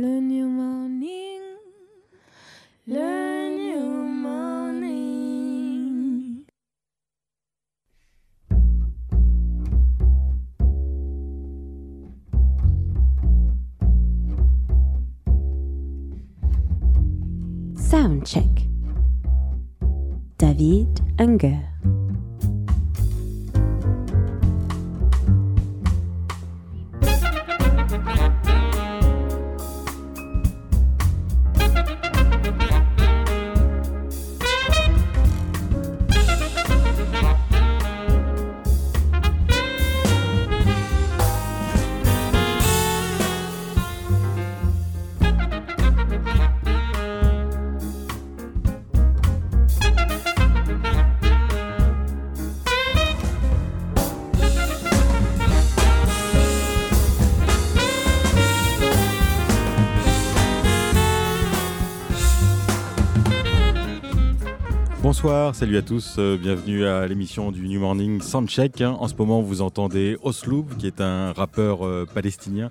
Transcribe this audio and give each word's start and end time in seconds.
Le 0.00 0.18
new 0.18 0.48
morning, 0.48 0.79
Bonsoir, 65.22 65.54
salut 65.54 65.76
à 65.76 65.82
tous, 65.82 66.14
euh, 66.16 66.38
bienvenue 66.38 66.86
à 66.86 67.06
l'émission 67.06 67.52
du 67.52 67.68
New 67.68 67.78
Morning 67.78 68.22
Soundcheck. 68.22 68.80
En 68.80 69.06
ce 69.06 69.14
moment, 69.14 69.42
vous 69.42 69.60
entendez 69.60 70.16
Osloub, 70.22 70.64
qui 70.78 70.86
est 70.86 71.02
un 71.02 71.34
rappeur 71.34 71.84
euh, 71.86 72.06
palestinien 72.06 72.70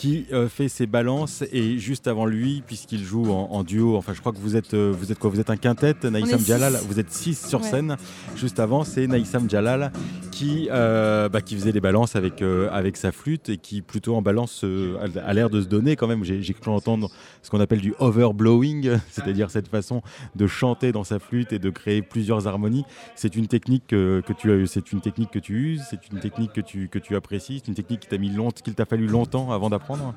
qui 0.00 0.24
euh, 0.32 0.48
fait 0.48 0.68
ses 0.68 0.86
balances 0.86 1.44
et 1.52 1.78
juste 1.78 2.08
avant 2.08 2.24
lui, 2.24 2.62
puisqu'il 2.66 3.04
joue 3.04 3.30
en, 3.30 3.62
duo, 3.64 3.98
enfin 3.98 4.14
je 4.14 4.20
crois 4.20 4.32
que 4.32 4.38
vous 4.38 4.56
êtes, 4.56 4.72
euh, 4.72 4.94
vous 4.98 5.12
êtes 5.12 5.18
quoi 5.18 5.28
Vous 5.28 5.40
êtes 5.40 5.50
un 5.50 5.58
quintet, 5.58 5.94
Naïsam 6.04 6.40
Jalal, 6.40 6.78
vous 6.88 6.98
êtes 6.98 7.12
six 7.12 7.38
sur 7.46 7.62
scène. 7.62 7.98
Juste 8.34 8.60
avant, 8.60 8.82
c'est 8.82 9.06
Naïsam 9.06 9.50
Jalal 9.50 9.92
qui, 10.40 10.68
euh, 10.70 11.28
bah, 11.28 11.40
qui 11.40 11.54
faisait 11.54 11.72
les 11.72 11.80
balances 11.80 12.16
avec, 12.16 12.42
avec 12.42 12.96
sa 12.96 13.12
flûte 13.12 13.48
et 13.48 13.56
qui 13.56 13.82
plutôt 13.82 14.16
en 14.16 14.22
balance 14.22 14.64
a 14.64 15.34
l'air 15.34 15.50
de 15.50 15.60
se 15.60 15.66
donner 15.66 15.96
quand 15.96 16.06
même. 16.06 16.24
J'ai 16.24 16.54
cru 16.54 16.70
entendre 16.70 17.10
ce 17.42 17.50
qu'on 17.50 17.60
appelle 17.60 17.80
du 17.80 17.94
overblowing, 17.98 18.98
c'est-à-dire 19.10 19.50
cette 19.50 19.68
façon 19.68 20.02
de 20.36 20.46
chanter 20.46 20.92
dans 20.92 21.04
sa 21.04 21.18
flûte 21.18 21.52
et 21.52 21.58
de 21.58 21.70
créer 21.70 22.02
plusieurs 22.02 22.46
harmonies. 22.46 22.84
C'est 23.14 23.36
une 23.36 23.48
technique 23.48 23.86
que, 23.88 24.22
tu 24.38 24.66
c'est 24.66 24.92
une 24.92 25.00
technique 25.00 25.30
que 25.30 25.38
tu 25.38 25.54
uses, 25.54 25.82
c'est 25.88 26.10
une 26.10 26.20
technique 26.20 26.52
que 26.52 26.60
tu, 26.60 26.88
que 26.88 26.98
tu 26.98 27.16
apprécies, 27.16 27.60
c'est 27.60 27.68
une 27.68 27.74
technique 27.74 28.00
qui 28.00 28.08
t'a 28.08 28.16
qu'il 28.16 28.74
t'a 28.74 28.84
fallu 28.84 29.06
longtemps 29.06 29.50
avant 29.52 29.70
d'apprendre? 29.70 30.14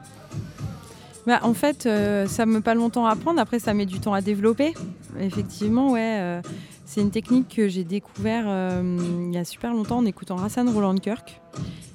Bah, 1.26 1.40
en 1.44 1.54
fait, 1.54 1.86
euh, 1.86 2.28
ça 2.28 2.46
me 2.46 2.56
met 2.56 2.62
pas 2.62 2.76
longtemps 2.76 3.06
à 3.06 3.12
apprendre. 3.12 3.40
Après, 3.40 3.60
ça 3.60 3.74
met 3.74 3.86
du 3.86 4.00
temps 4.00 4.14
à 4.14 4.22
développer. 4.22 4.74
Effectivement, 5.20 5.92
ouais. 5.92 6.18
Euh, 6.20 6.42
c'est 6.86 7.02
une 7.02 7.12
technique 7.12 7.56
que 7.56 7.68
j'ai 7.68 7.84
découvert 7.84 8.46
euh, 8.48 8.98
il 9.28 9.34
y 9.34 9.38
a 9.38 9.46
super 9.46 9.74
longtemps 9.74 9.98
en 9.98 10.06
écoutant 10.06 10.38
Hassan 10.38 10.70
Roland 10.70 10.96
Kirk. 10.96 11.42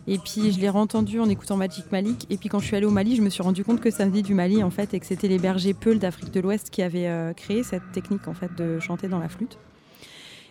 Et 0.06 0.18
puis 0.18 0.52
je 0.52 0.60
l'ai 0.60 0.70
entendu 0.70 1.20
en 1.20 1.28
écoutant 1.28 1.56
Magic 1.56 1.92
Malik. 1.92 2.26
Et 2.30 2.38
puis 2.38 2.48
quand 2.48 2.58
je 2.58 2.66
suis 2.66 2.76
allée 2.76 2.86
au 2.86 2.90
Mali, 2.90 3.16
je 3.16 3.22
me 3.22 3.28
suis 3.28 3.42
rendu 3.42 3.64
compte 3.64 3.80
que 3.80 3.90
ça 3.90 4.06
venait 4.06 4.22
du 4.22 4.34
Mali 4.34 4.62
en 4.62 4.70
fait 4.70 4.94
et 4.94 5.00
que 5.00 5.06
c'était 5.06 5.28
les 5.28 5.38
bergers 5.38 5.74
Peuls 5.74 5.98
d'Afrique 5.98 6.32
de 6.32 6.40
l'Ouest 6.40 6.70
qui 6.70 6.82
avaient 6.82 7.34
créé 7.36 7.62
cette 7.62 7.92
technique 7.92 8.26
en 8.26 8.34
fait 8.34 8.54
de 8.56 8.80
chanter 8.80 9.08
dans 9.08 9.18
la 9.18 9.28
flûte. 9.28 9.58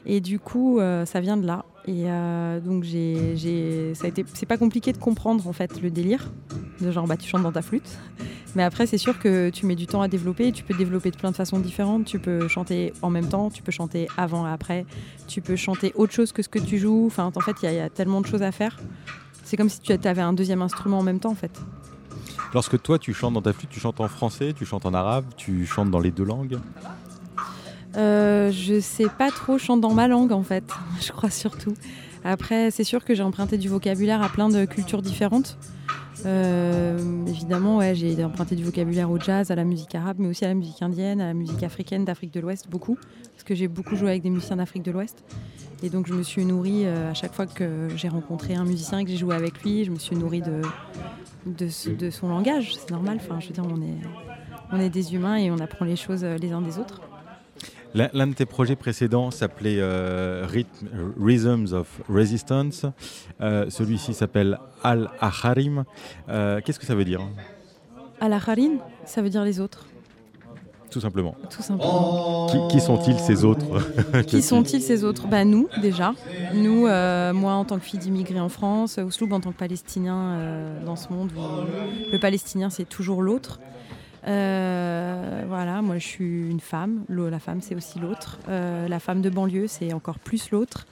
Et 0.08 0.22
du 0.22 0.40
coup, 0.40 0.80
ça 1.06 1.20
vient 1.20 1.38
de 1.38 1.46
là. 1.46 1.66
Et 1.88 2.04
euh, 2.08 2.60
donc 2.60 2.84
j'ai, 2.84 3.94
ça 3.96 4.06
a 4.06 4.08
été, 4.10 4.26
c'est 4.34 4.46
pas 4.46 4.58
compliqué 4.58 4.92
de 4.92 4.98
comprendre 4.98 5.48
en 5.48 5.54
fait 5.54 5.82
le 5.82 5.90
délire, 5.90 6.30
de 6.82 6.92
genre 6.92 7.08
bah 7.08 7.16
tu 7.16 7.30
chantes 7.30 7.44
dans 7.44 7.52
ta 7.54 7.62
flûte. 7.62 7.98
Mais 8.56 8.64
après 8.64 8.86
c'est 8.88 8.98
sûr 8.98 9.18
que 9.20 9.50
tu 9.50 9.66
mets 9.66 9.76
du 9.76 9.88
temps 9.88 10.02
à 10.02 10.10
développer, 10.10 10.52
tu 10.52 10.66
peux 10.66 10.74
développer 10.74 11.12
de 11.12 11.16
plein 11.16 11.32
de 11.32 11.36
façons 11.36 11.60
différentes. 11.60 12.04
Tu 12.04 12.20
peux 12.20 12.50
chanter 12.50 12.92
en 13.02 13.10
même 13.10 13.30
temps, 13.30 13.50
tu 13.50 13.64
peux 13.64 13.72
chanter 13.72 14.08
avant 14.18 14.46
et 14.46 14.52
après, 14.52 14.86
tu 15.30 15.42
peux 15.42 15.56
chanter 15.56 15.94
autre 15.96 16.12
chose 16.12 16.34
que 16.34 16.42
ce 16.42 16.50
que 16.50 16.60
tu 16.60 16.78
joues. 16.78 17.06
Enfin 17.06 17.32
en 17.34 17.40
fait 17.40 17.56
il 17.64 17.72
y, 17.72 17.80
a 17.80 17.90
tellement 17.90 18.20
de 18.20 18.28
choses 18.28 18.44
à 18.44 18.52
faire. 18.52 18.78
C'est 19.46 19.56
comme 19.56 19.70
si 19.70 19.80
tu 19.80 19.94
avais 19.94 20.22
un 20.22 20.34
deuxième 20.34 20.62
instrument 20.62 21.00
en 21.00 21.04
même 21.04 21.22
temps 21.22 21.32
en 21.32 21.36
fait. 21.36 21.58
Lorsque 22.54 22.82
toi 22.82 23.00
tu 23.00 23.14
chantes 23.14 23.34
dans 23.34 23.42
ta 23.42 23.54
flûte, 23.54 23.70
tu 23.70 23.80
chantes 23.80 24.02
en 24.02 24.10
français, 24.10 24.52
tu 24.52 24.66
chantes 24.66 24.86
en 24.86 24.94
arabe, 24.94 25.24
tu 25.38 25.66
chantes 25.66 25.90
dans 25.90 26.00
les 26.00 26.12
deux 26.12 26.26
langues 26.26 26.60
euh, 27.98 28.52
je 28.52 28.80
sais 28.80 29.08
pas 29.18 29.32
trop 29.32 29.58
chanter 29.58 29.82
dans 29.82 29.94
ma 29.94 30.08
langue 30.08 30.32
en 30.32 30.44
fait, 30.44 30.64
je 31.02 31.12
crois 31.12 31.30
surtout. 31.30 31.74
Après, 32.24 32.72
c'est 32.72 32.84
sûr 32.84 33.06
que 33.06 33.16
j'ai 33.16 33.24
emprunté 33.24 33.58
du 33.58 33.70
vocabulaire 33.70 34.22
à 34.22 34.30
plein 34.30 34.50
de 34.50 34.66
cultures 34.66 35.02
différentes. 35.02 35.58
Euh, 36.26 37.26
évidemment, 37.28 37.78
ouais, 37.78 37.96
j'ai 37.96 38.24
emprunté 38.24 38.56
du 38.56 38.64
vocabulaire 38.64 39.10
au 39.10 39.20
jazz, 39.20 39.52
à 39.52 39.56
la 39.56 39.64
musique 39.64 39.94
arabe, 39.96 40.18
mais 40.20 40.28
aussi 40.28 40.46
à 40.46 40.50
la 40.50 40.54
musique 40.54 40.82
indienne, 40.82 41.22
à 41.22 41.28
la 41.28 41.34
musique 41.34 41.64
africaine, 41.64 42.06
d'Afrique 42.06 42.34
de 42.34 42.40
l'Ouest, 42.40 42.70
beaucoup, 42.70 42.98
parce 43.32 43.44
que 43.44 43.56
j'ai 43.56 43.68
beaucoup 43.68 43.96
joué 43.96 44.10
avec 44.10 44.24
des 44.24 44.30
musiciens 44.30 44.58
d'Afrique 44.58 44.84
de 44.84 44.92
l'Ouest. 44.92 45.24
Et 45.84 45.90
donc, 45.90 46.08
je 46.08 46.14
me 46.14 46.24
suis 46.24 46.44
nourrie 46.44 46.86
euh, 46.86 47.12
à 47.12 47.14
chaque 47.14 47.34
fois 47.34 47.46
que 47.46 47.88
j'ai 47.96 48.10
rencontré 48.10 48.56
un 48.56 48.66
musicien 48.66 49.00
et 49.00 49.06
que 49.06 49.12
j'ai 49.12 49.18
joué 49.18 49.36
avec 49.36 49.62
lui, 49.64 49.86
je 49.86 49.92
me 49.92 50.00
suis 50.00 50.16
nourrie 50.16 50.42
de, 50.42 50.62
de, 51.46 52.10
son 52.10 52.30
langage. 52.30 52.76
C'est 52.76 52.90
normal, 52.90 53.20
enfin, 53.22 53.40
je 53.40 53.48
veux 53.48 53.54
dire, 53.54 53.66
on 53.66 53.82
est, 53.82 54.02
on 54.72 54.80
est 54.80 54.90
des 54.90 55.14
humains 55.14 55.38
et 55.38 55.52
on 55.52 55.60
apprend 55.60 55.86
les 55.86 55.96
choses 55.96 56.24
les 56.24 56.52
uns 56.52 56.62
des 56.62 56.80
autres. 56.80 57.02
L'un 57.98 58.28
de 58.28 58.34
tes 58.34 58.46
projets 58.46 58.76
précédents 58.76 59.32
s'appelait 59.32 59.78
euh, 59.80 60.46
Rhythms 61.20 61.74
of 61.74 62.02
Resistance. 62.08 62.86
Euh, 63.42 63.66
celui-ci 63.70 64.14
s'appelle 64.14 64.60
Al-Aharim. 64.84 65.84
Euh, 66.30 66.62
qu'est-ce 66.64 66.80
que 66.80 66.86
ça 66.86 66.94
veut 66.94 67.06
dire? 67.06 67.22
Al-Aharim, 68.22 68.78
ça 69.06 69.24
veut 69.24 69.30
dire 69.30 69.44
les 69.44 69.60
autres. 69.60 69.88
Tout 70.92 71.02
simplement. 71.02 71.36
Tout 71.50 71.64
simplement. 71.64 72.68
Qui, 72.70 72.80
sont-ils 72.80 73.18
ces 73.18 73.44
autres? 73.44 73.66
Qui 74.28 74.44
sont-ils 74.44 74.82
ces 74.82 75.04
autres? 75.04 75.28
Bah, 75.28 75.44
Nous, 75.44 75.68
déjà. 75.82 76.14
Nous, 76.54 76.82
moi 76.82 77.54
en 77.54 77.66
tant 77.66 77.80
que 77.80 77.84
fille 77.84 78.00
d'immigrés 78.00 78.40
en 78.40 78.50
France, 78.50 79.00
Ousloub 79.04 79.34
en 79.34 79.40
tant 79.40 79.52
que 79.52 79.58
Palestinien 79.58 80.40
dans 80.86 80.96
ce 80.96 81.12
monde 81.12 81.32
où 81.36 82.12
le 82.12 82.20
Palestinien 82.20 82.70
c'est 82.70 82.88
toujours 82.88 83.24
l'autre. 83.24 83.60
Euh, 84.28 85.44
voilà, 85.48 85.82
moi 85.82 85.98
je 85.98 86.06
suis 86.06 86.50
une 86.50 86.60
femme. 86.60 87.04
La 87.10 87.40
femme, 87.40 87.62
c'est 87.62 87.76
aussi 87.76 88.00
l'autre. 88.00 88.40
Euh, 88.50 88.88
la 88.88 89.00
femme 89.00 89.22
de 89.22 89.30
banlieue, 89.30 89.68
c'est 89.68 89.94
encore 89.94 90.20
plus 90.20 90.52
l'autre. 90.52 90.86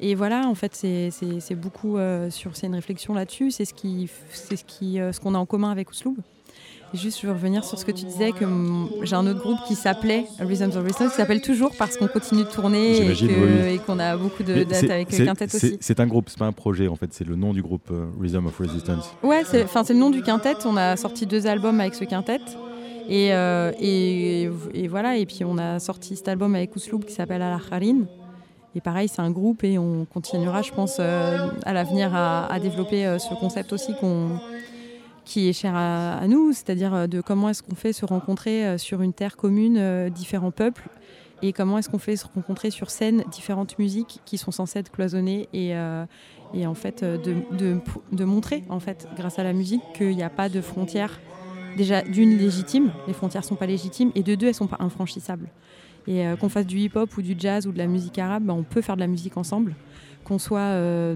Et 0.00 0.16
voilà, 0.16 0.48
en 0.48 0.54
fait, 0.54 0.74
c'est 0.74 1.54
beaucoup 1.54 1.96
euh, 1.96 2.28
sur. 2.30 2.56
C'est 2.56 2.66
une 2.66 2.74
réflexion 2.74 3.14
là-dessus. 3.14 3.52
C'est 3.52 3.64
ce 3.64 3.74
qui, 3.74 4.10
c'est 4.32 4.56
ce 4.56 4.64
qui, 4.64 4.96
ce 4.96 5.20
qu'on 5.20 5.34
a 5.34 5.38
en 5.38 5.46
commun 5.46 5.70
avec 5.70 5.90
Osloub. 5.90 6.16
juste, 6.92 7.20
je 7.20 7.28
veux 7.28 7.32
revenir 7.32 7.64
sur 7.64 7.78
ce 7.78 7.84
que 7.84 7.92
tu 7.92 8.04
disais, 8.04 8.32
que 8.32 8.44
j'ai 9.04 9.14
un 9.14 9.26
autre 9.28 9.40
groupe 9.40 9.60
qui 9.68 9.76
s'appelait 9.76 10.24
Rhythms 10.40 10.76
of 10.76 10.82
Resistance, 10.82 11.10
qui 11.10 11.16
s'appelle 11.16 11.40
toujours 11.40 11.70
parce 11.78 11.96
qu'on 11.96 12.08
continue 12.08 12.42
de 12.42 12.48
tourner 12.48 13.12
et, 13.12 13.78
qu'on 13.78 14.00
a 14.00 14.16
beaucoup 14.16 14.42
de 14.42 14.64
dates 14.64 14.90
avec 14.90 15.08
Quintet 15.08 15.54
aussi. 15.54 15.78
C'est 15.80 16.00
un 16.00 16.06
groupe, 16.08 16.30
c'est 16.30 16.38
pas 16.38 16.46
un 16.46 16.52
projet 16.52 16.88
en 16.88 16.96
fait, 16.96 17.12
c'est 17.12 17.26
le 17.26 17.36
nom 17.36 17.52
du 17.52 17.62
groupe 17.62 17.92
Rhythm 18.20 18.46
of 18.46 18.58
Resistance. 18.58 19.08
Ouais, 19.22 19.44
c'est 19.44 19.62
le 19.90 19.94
nom 19.94 20.10
du 20.10 20.22
Quintet. 20.22 20.56
On 20.64 20.76
a 20.76 20.96
sorti 20.96 21.26
deux 21.26 21.46
albums 21.46 21.78
avec 21.78 21.94
ce 21.94 22.04
Quintet. 22.04 22.40
Euh, 23.10 23.72
et, 23.80 24.48
voilà, 24.88 25.16
et 25.16 25.26
puis 25.26 25.44
on 25.44 25.58
a 25.58 25.78
sorti 25.78 26.16
cet 26.16 26.28
album 26.28 26.54
avec 26.54 26.74
Ousloub 26.76 27.00
qui 27.04 27.12
s'appelle 27.12 27.42
Al 27.42 27.58
Kharin. 27.60 28.04
Et 28.74 28.80
pareil, 28.80 29.08
c'est 29.08 29.20
un 29.20 29.30
groupe 29.30 29.64
et 29.64 29.78
on 29.78 30.06
continuera, 30.06 30.62
je 30.62 30.72
pense, 30.72 30.96
euh, 30.98 31.48
à 31.64 31.72
l'avenir 31.74 32.14
à, 32.14 32.58
développer 32.58 33.06
euh, 33.06 33.18
ce 33.18 33.34
concept 33.34 33.72
aussi 33.72 33.92
qui 35.24 35.48
est 35.48 35.52
cher 35.52 35.74
à, 35.76 36.26
nous, 36.26 36.52
c'est-à-dire 36.52 37.06
de 37.06 37.20
comment 37.20 37.50
est-ce 37.50 37.62
qu'on 37.62 37.74
fait 37.74 37.92
se 37.92 38.06
rencontrer 38.06 38.78
sur 38.78 39.02
une 39.02 39.12
terre 39.12 39.36
commune 39.36 40.08
différents 40.08 40.50
peuples 40.50 40.88
et 41.42 41.52
comment 41.52 41.78
est-ce 41.78 41.88
qu'on 41.88 41.98
fait 41.98 42.16
se 42.16 42.26
rencontrer 42.26 42.70
sur 42.70 42.90
scène 42.90 43.24
différentes 43.30 43.78
musiques 43.78 44.20
qui 44.24 44.38
sont 44.38 44.50
censées 44.52 44.78
être 44.78 44.90
cloisonnées 44.90 45.48
et, 45.52 45.76
en 45.76 46.74
fait 46.74 47.04
de, 47.04 47.36
de, 47.52 47.78
de, 48.10 48.24
montrer 48.24 48.64
en 48.68 48.80
fait 48.80 49.06
grâce 49.16 49.38
à 49.38 49.44
la 49.44 49.52
musique 49.52 49.82
qu'il 49.94 50.16
n'y 50.16 50.22
a 50.24 50.30
pas 50.30 50.48
de 50.48 50.60
frontières 50.60 51.20
déjà 51.76 52.02
d'une 52.02 52.36
légitime, 52.36 52.92
les 53.06 53.12
frontières 53.12 53.44
sont 53.44 53.54
pas 53.54 53.66
légitimes, 53.66 54.10
et 54.14 54.22
de 54.22 54.34
deux, 54.34 54.48
elles 54.48 54.54
sont 54.54 54.66
pas 54.66 54.78
infranchissables. 54.80 55.48
Et 56.06 56.26
euh, 56.26 56.36
qu'on 56.36 56.48
fasse 56.48 56.66
du 56.66 56.78
hip-hop 56.78 57.16
ou 57.16 57.22
du 57.22 57.34
jazz 57.38 57.66
ou 57.66 57.72
de 57.72 57.78
la 57.78 57.86
musique 57.86 58.18
arabe, 58.18 58.44
bah, 58.44 58.54
on 58.54 58.62
peut 58.62 58.80
faire 58.80 58.96
de 58.96 59.00
la 59.00 59.06
musique 59.06 59.36
ensemble. 59.36 59.74
Qu'on 60.24 60.38
soit, 60.38 60.60
euh, 60.60 61.14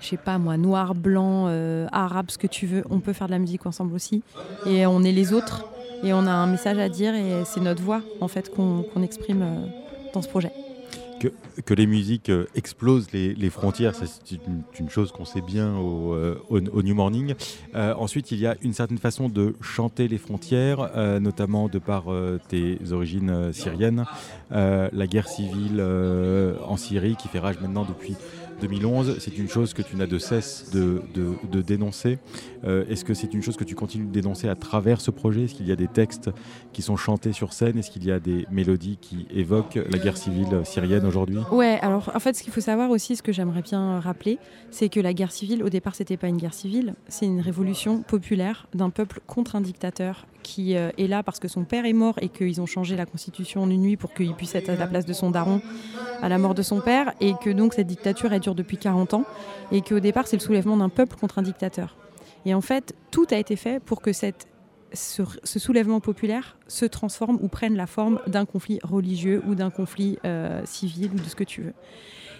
je 0.00 0.08
sais 0.08 0.16
pas 0.16 0.38
moi, 0.38 0.56
noir, 0.56 0.94
blanc, 0.94 1.46
euh, 1.48 1.86
arabe, 1.92 2.30
ce 2.30 2.38
que 2.38 2.46
tu 2.46 2.66
veux, 2.66 2.84
on 2.90 3.00
peut 3.00 3.12
faire 3.12 3.26
de 3.26 3.32
la 3.32 3.38
musique 3.38 3.66
ensemble 3.66 3.94
aussi. 3.94 4.22
Et 4.66 4.86
on 4.86 5.02
est 5.02 5.12
les 5.12 5.32
autres, 5.32 5.64
et 6.02 6.12
on 6.12 6.26
a 6.26 6.32
un 6.32 6.46
message 6.46 6.78
à 6.78 6.88
dire, 6.88 7.14
et 7.14 7.44
c'est 7.44 7.60
notre 7.60 7.82
voix 7.82 8.02
en 8.20 8.28
fait 8.28 8.52
qu'on 8.54 8.84
exprime 9.02 9.44
dans 10.12 10.22
ce 10.22 10.28
projet. 10.28 10.52
Que, 11.20 11.74
les 11.74 11.86
musiques 11.86 12.32
explosent 12.54 13.12
les, 13.12 13.34
les 13.34 13.50
frontières, 13.50 13.94
c'est 13.94 14.38
une, 14.80 14.90
chose 14.90 15.12
qu'on 15.12 15.24
sait 15.24 15.40
bien 15.40 15.76
au, 15.76 16.16
au 16.48 16.82
New 16.82 16.94
Morning. 16.94 17.34
ensuite, 17.74 18.32
il 18.32 18.38
y 18.38 18.46
a 18.46 18.56
une 18.62 18.72
certaine 18.72 18.98
façon 18.98 19.28
de 19.28 19.54
chanter 19.60 20.08
les 20.08 20.18
frontières, 20.18 20.90
notamment 21.20 21.68
de 21.68 21.78
par 21.78 22.04
tes 22.48 22.78
origines 22.90 23.52
syriennes. 23.52 24.04
la 24.50 25.06
guerre 25.06 25.28
civile 25.28 25.80
en 26.66 26.76
Syrie 26.76 27.16
qui 27.16 27.28
fait 27.28 27.38
rage 27.38 27.60
maintenant 27.60 27.84
depuis 27.84 28.16
2011, 28.60 29.16
c'est 29.18 29.36
une 29.36 29.48
chose 29.48 29.74
que 29.74 29.82
tu 29.82 29.96
n'as 29.96 30.06
de 30.06 30.18
cesse 30.18 30.70
de, 30.72 31.02
de, 31.14 31.62
dénoncer. 31.62 32.18
Euh, 32.64 32.84
Est-ce 32.88 33.04
que 33.04 33.14
c'est 33.14 33.34
une 33.34 33.42
chose 33.42 33.56
que 33.56 33.64
tu 33.64 33.74
continues 33.74 34.06
de 34.06 34.12
dénoncer 34.12 34.48
à 34.48 34.54
travers 34.54 35.00
ce 35.00 35.10
projet? 35.10 35.44
Est-ce 35.44 35.54
qu'il 35.54 35.66
y 35.66 35.72
a 35.72 35.76
des 35.76 35.88
textes 35.88 36.30
qui 36.72 36.82
sont 36.82 36.96
chantés 36.96 37.32
sur 37.32 37.52
scène? 37.52 37.78
Est-ce 37.78 37.90
qu'il 37.90 38.04
y 38.04 38.12
a 38.12 38.20
des 38.20 38.46
mélodies 38.50 38.98
qui 39.00 39.26
évoquent 39.34 39.78
la 39.90 39.98
guerre 39.98 40.16
civile 40.16 40.60
syrienne 40.64 41.04
aujourd'hui? 41.04 41.38
Ouais, 41.50 41.78
alors 41.82 42.10
en 42.14 42.20
fait, 42.20 42.36
ce 42.36 42.42
qu'il 42.42 42.52
faut 42.52 42.60
savoir 42.60 42.90
aussi, 42.90 43.16
ce 43.16 43.22
que 43.22 43.32
j'aimerais 43.32 43.62
bien 43.62 44.00
rappeler, 44.00 44.38
c'est 44.70 44.88
que 44.88 45.00
la 45.00 45.14
guerre 45.14 45.32
civile, 45.32 45.62
au 45.62 45.68
départ, 45.68 45.94
c'était 45.94 46.16
pas 46.16 46.28
une 46.28 46.36
guerre 46.36 46.54
civile, 46.54 46.94
c'est 47.08 47.26
une 47.26 47.40
révolution 47.40 48.02
populaire 48.02 48.66
d'un 48.74 48.90
peuple 48.90 49.20
contre 49.26 49.56
un 49.56 49.60
dictateur 49.60 50.26
qui 50.50 50.76
euh, 50.76 50.90
est 50.98 51.06
là 51.06 51.22
parce 51.22 51.38
que 51.38 51.46
son 51.46 51.62
père 51.62 51.86
est 51.86 51.92
mort 51.92 52.16
et 52.20 52.28
qu'ils 52.28 52.60
ont 52.60 52.66
changé 52.66 52.96
la 52.96 53.06
constitution 53.06 53.62
en 53.62 53.70
une 53.70 53.82
nuit 53.82 53.96
pour 53.96 54.12
qu'il 54.12 54.34
puisse 54.34 54.56
être 54.56 54.68
à 54.68 54.74
la 54.74 54.88
place 54.88 55.06
de 55.06 55.12
son 55.12 55.30
daron 55.30 55.62
à 56.22 56.28
la 56.28 56.38
mort 56.38 56.54
de 56.54 56.62
son 56.62 56.80
père 56.80 57.12
et 57.20 57.34
que 57.40 57.50
donc 57.50 57.72
cette 57.74 57.86
dictature 57.86 58.32
elle 58.32 58.40
dure 58.40 58.56
depuis 58.56 58.76
40 58.76 59.14
ans 59.14 59.24
et 59.70 59.80
qu'au 59.80 60.00
départ 60.00 60.26
c'est 60.26 60.36
le 60.36 60.42
soulèvement 60.42 60.76
d'un 60.76 60.88
peuple 60.88 61.16
contre 61.16 61.38
un 61.38 61.42
dictateur. 61.42 61.96
Et 62.46 62.54
en 62.54 62.60
fait, 62.60 62.94
tout 63.10 63.26
a 63.30 63.36
été 63.36 63.54
fait 63.54 63.80
pour 63.80 64.00
que 64.00 64.12
cette, 64.12 64.48
ce, 64.92 65.24
soulèvement 65.44 66.00
populaire 66.00 66.56
se 66.66 66.84
transforme 66.84 67.38
ou 67.40 67.48
prenne 67.48 67.76
la 67.76 67.86
forme 67.86 68.18
d'un 68.26 68.44
conflit 68.44 68.80
religieux 68.82 69.42
ou 69.46 69.54
d'un 69.54 69.70
conflit 69.70 70.18
euh, 70.24 70.62
civil 70.64 71.10
ou 71.14 71.18
de 71.18 71.28
ce 71.28 71.36
que 71.36 71.44
tu 71.44 71.62
veux. 71.62 71.74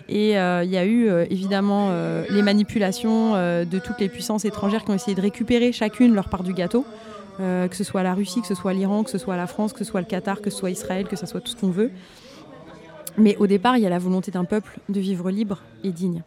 Et 0.08 0.30
il 0.30 0.36
euh, 0.36 0.64
y 0.64 0.78
a 0.78 0.84
eu 0.84 1.08
euh, 1.08 1.26
évidemment 1.30 1.90
les 2.28 2.42
manipulations 2.42 3.34
de 3.34 3.78
toutes 3.78 4.00
les 4.00 4.08
puissances 4.08 4.44
étrangères 4.44 4.84
qui 4.84 4.90
ont 4.90 4.94
essayé 4.94 5.14
de 5.14 5.20
récupérer 5.20 5.70
chacune 5.70 6.14
leur 6.14 6.28
part 6.28 6.42
du 6.42 6.54
gâteau. 6.54 6.84
Euh, 7.40 7.69
que 7.69 7.76
ce 7.76 7.84
soit 7.84 8.02
la 8.02 8.14
Russie, 8.14 8.42
que 8.42 8.46
ce 8.46 8.54
soit 8.54 8.75
l'Iran, 8.75 9.02
que 9.02 9.10
ce 9.10 9.19
soit 9.19 9.37
la 9.37 9.46
France, 9.46 9.72
que 9.72 9.78
ce 9.78 9.84
soit 9.84 10.00
le 10.00 10.06
Qatar, 10.06 10.42
que 10.42 10.50
ce 10.50 10.58
soit 10.58 10.70
Israël, 10.70 11.06
que 11.06 11.16
ce 11.16 11.26
soit 11.26 11.40
tout 11.40 11.52
ce 11.52 11.56
qu'on 11.56 11.70
veut. 11.70 11.90
Mais 13.16 13.37
au 13.38 13.46
départ, 13.46 13.76
il 13.78 13.82
y 13.82 13.87
a 13.87 13.88
la 13.88 13.98
volonté 13.98 14.31
d'un 14.31 14.44
peuple 14.44 14.78
de 14.88 15.00
vivre 15.00 15.31
libre 15.31 15.62
et 15.82 15.90
digne. 15.90 16.22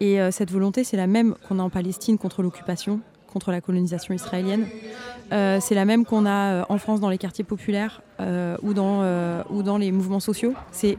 Et 0.00 0.20
euh, 0.20 0.30
cette 0.30 0.50
volonté, 0.50 0.82
c'est 0.82 0.96
la 0.96 1.06
même 1.06 1.34
qu'on 1.48 1.58
a 1.60 1.62
en 1.62 1.70
Palestine 1.70 2.18
contre 2.18 2.42
l'occupation, 2.42 3.00
contre 3.32 3.52
la 3.52 3.60
colonisation 3.60 4.12
israélienne. 4.12 4.66
Euh, 5.32 5.58
c'est 5.60 5.74
la 5.74 5.84
même 5.84 6.04
qu'on 6.04 6.26
a 6.26 6.66
en 6.68 6.78
France 6.78 7.00
dans 7.00 7.10
les 7.10 7.18
quartiers 7.18 7.44
populaires 7.44 8.02
ou, 8.62 8.74
dans, 8.74 9.02
ou 9.50 9.62
dans 9.62 9.78
les 9.78 9.92
mouvements 9.92 10.20
sociaux. 10.20 10.54
C'est 10.72 10.96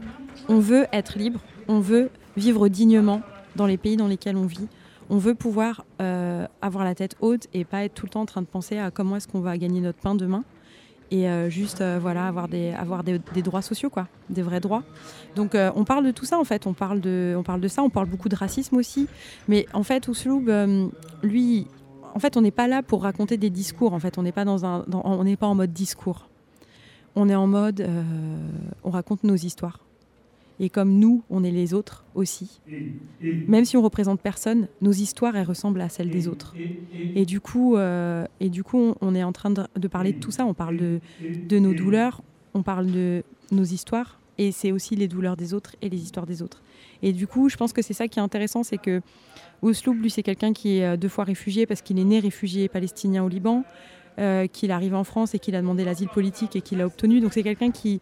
on 0.48 0.60
veut 0.60 0.86
être 0.92 1.18
libre, 1.18 1.40
on 1.66 1.80
veut 1.80 2.10
vivre 2.36 2.68
dignement 2.68 3.20
dans 3.56 3.66
les 3.66 3.76
pays 3.76 3.96
dans 3.96 4.06
lesquels 4.06 4.36
on 4.36 4.46
vit. 4.46 4.68
On 5.10 5.18
veut 5.18 5.34
pouvoir 5.34 5.84
euh, 6.00 6.46
avoir 6.60 6.84
la 6.84 6.94
tête 6.94 7.16
haute 7.20 7.46
et 7.54 7.64
pas 7.64 7.84
être 7.84 7.94
tout 7.94 8.06
le 8.06 8.10
temps 8.10 8.20
en 8.20 8.26
train 8.26 8.42
de 8.42 8.46
penser 8.46 8.78
à 8.78 8.90
comment 8.90 9.16
est-ce 9.16 9.26
qu'on 9.26 9.40
va 9.40 9.56
gagner 9.56 9.80
notre 9.80 9.98
pain 9.98 10.14
demain 10.14 10.44
et 11.10 11.26
euh, 11.26 11.48
juste 11.48 11.80
euh, 11.80 11.98
voilà 11.98 12.26
avoir 12.26 12.48
des 12.48 12.72
avoir 12.72 13.02
des, 13.02 13.18
droits 13.42 13.62
sociaux 13.62 13.88
quoi 13.88 14.08
des 14.28 14.42
vrais 14.42 14.60
droits. 14.60 14.82
Donc 15.36 15.56
on 15.74 15.84
parle 15.84 16.04
de 16.04 16.10
tout 16.10 16.26
ça 16.26 16.38
en 16.38 16.44
fait. 16.44 16.66
On 16.66 16.74
parle 16.74 17.00
de 17.00 17.34
on 17.38 17.42
parle 17.42 17.62
de 17.62 17.68
ça. 17.68 17.82
On 17.82 17.88
parle 17.88 18.08
beaucoup 18.08 18.28
de 18.28 18.36
racisme 18.36 18.76
aussi. 18.76 19.08
Mais 19.48 19.64
en 19.72 19.82
fait 19.82 20.08
Ousloub 20.08 20.50
lui 21.22 21.66
en 22.14 22.18
fait 22.18 22.36
on 22.36 22.42
n'est 22.42 22.50
pas 22.50 22.68
là 22.68 22.82
pour 22.82 23.02
raconter 23.02 23.38
des 23.38 23.48
discours 23.48 23.94
en 23.94 23.98
fait. 24.00 24.18
On 24.18 24.22
n'est 24.22 24.32
pas 24.32 24.44
dans 24.44 24.66
un 24.66 24.84
on 24.92 25.24
n'est 25.24 25.36
pas 25.36 25.46
en 25.46 25.54
mode 25.54 25.72
discours. 25.72 26.28
On 27.16 27.30
est 27.30 27.34
en 27.34 27.46
mode 27.46 27.88
on 28.84 28.90
raconte 28.90 29.24
nos 29.24 29.36
histoires 29.36 29.80
et 30.60 30.70
comme 30.70 30.98
nous, 30.98 31.22
on 31.30 31.44
est 31.44 31.50
les 31.50 31.74
autres 31.74 32.04
aussi. 32.14 32.60
Même 33.20 33.64
si 33.64 33.76
on 33.76 33.82
représente 33.82 34.20
personne, 34.20 34.68
nos 34.80 34.92
histoires, 34.92 35.36
elles 35.36 35.46
ressemblent 35.46 35.80
à 35.80 35.88
celles 35.88 36.10
des 36.10 36.28
autres. 36.28 36.54
Et 37.14 37.24
du 37.24 37.40
coup, 37.40 37.76
euh, 37.76 38.26
et 38.40 38.48
du 38.48 38.64
coup 38.64 38.94
on 39.00 39.14
est 39.14 39.22
en 39.22 39.32
train 39.32 39.50
de, 39.50 39.88
parler 39.88 40.12
de 40.12 40.18
tout 40.18 40.30
ça. 40.30 40.44
On 40.46 40.54
parle 40.54 40.76
de, 40.76 41.58
nos 41.58 41.74
douleurs, 41.74 42.22
on 42.54 42.62
parle 42.62 42.86
de 42.86 43.22
nos 43.52 43.64
histoires, 43.64 44.20
et 44.36 44.52
c'est 44.52 44.72
aussi 44.72 44.96
les 44.96 45.08
douleurs 45.08 45.36
des 45.36 45.54
autres 45.54 45.76
et 45.82 45.88
les 45.88 46.02
histoires 46.02 46.26
des 46.26 46.42
autres. 46.42 46.62
Et 47.02 47.12
du 47.12 47.26
coup, 47.26 47.48
je 47.48 47.56
pense 47.56 47.72
que 47.72 47.82
c'est 47.82 47.94
ça 47.94 48.08
qui 48.08 48.18
est 48.18 48.22
intéressant, 48.22 48.62
c'est 48.62 48.78
que 48.78 49.00
Osloub, 49.62 49.94
lui, 49.94 50.10
c'est 50.10 50.22
quelqu'un 50.22 50.52
qui 50.52 50.78
est 50.78 50.96
deux 50.96 51.08
fois 51.08 51.24
réfugié 51.24 51.66
parce 51.66 51.82
qu'il 51.82 51.98
est 51.98 52.04
né 52.04 52.20
réfugié 52.20 52.68
palestinien 52.68 53.24
au 53.24 53.28
Liban, 53.28 53.64
euh, 54.18 54.48
qu'il 54.48 54.72
arrive 54.72 54.96
en 54.96 55.04
France 55.04 55.36
et 55.36 55.38
qu'il 55.38 55.54
a 55.54 55.60
demandé 55.60 55.84
l'asile 55.84 56.08
politique 56.08 56.56
et 56.56 56.60
qu'il 56.60 56.78
l'a 56.78 56.86
obtenu. 56.86 57.20
Donc 57.20 57.32
c'est 57.32 57.44
quelqu'un 57.44 57.70
qui 57.70 58.00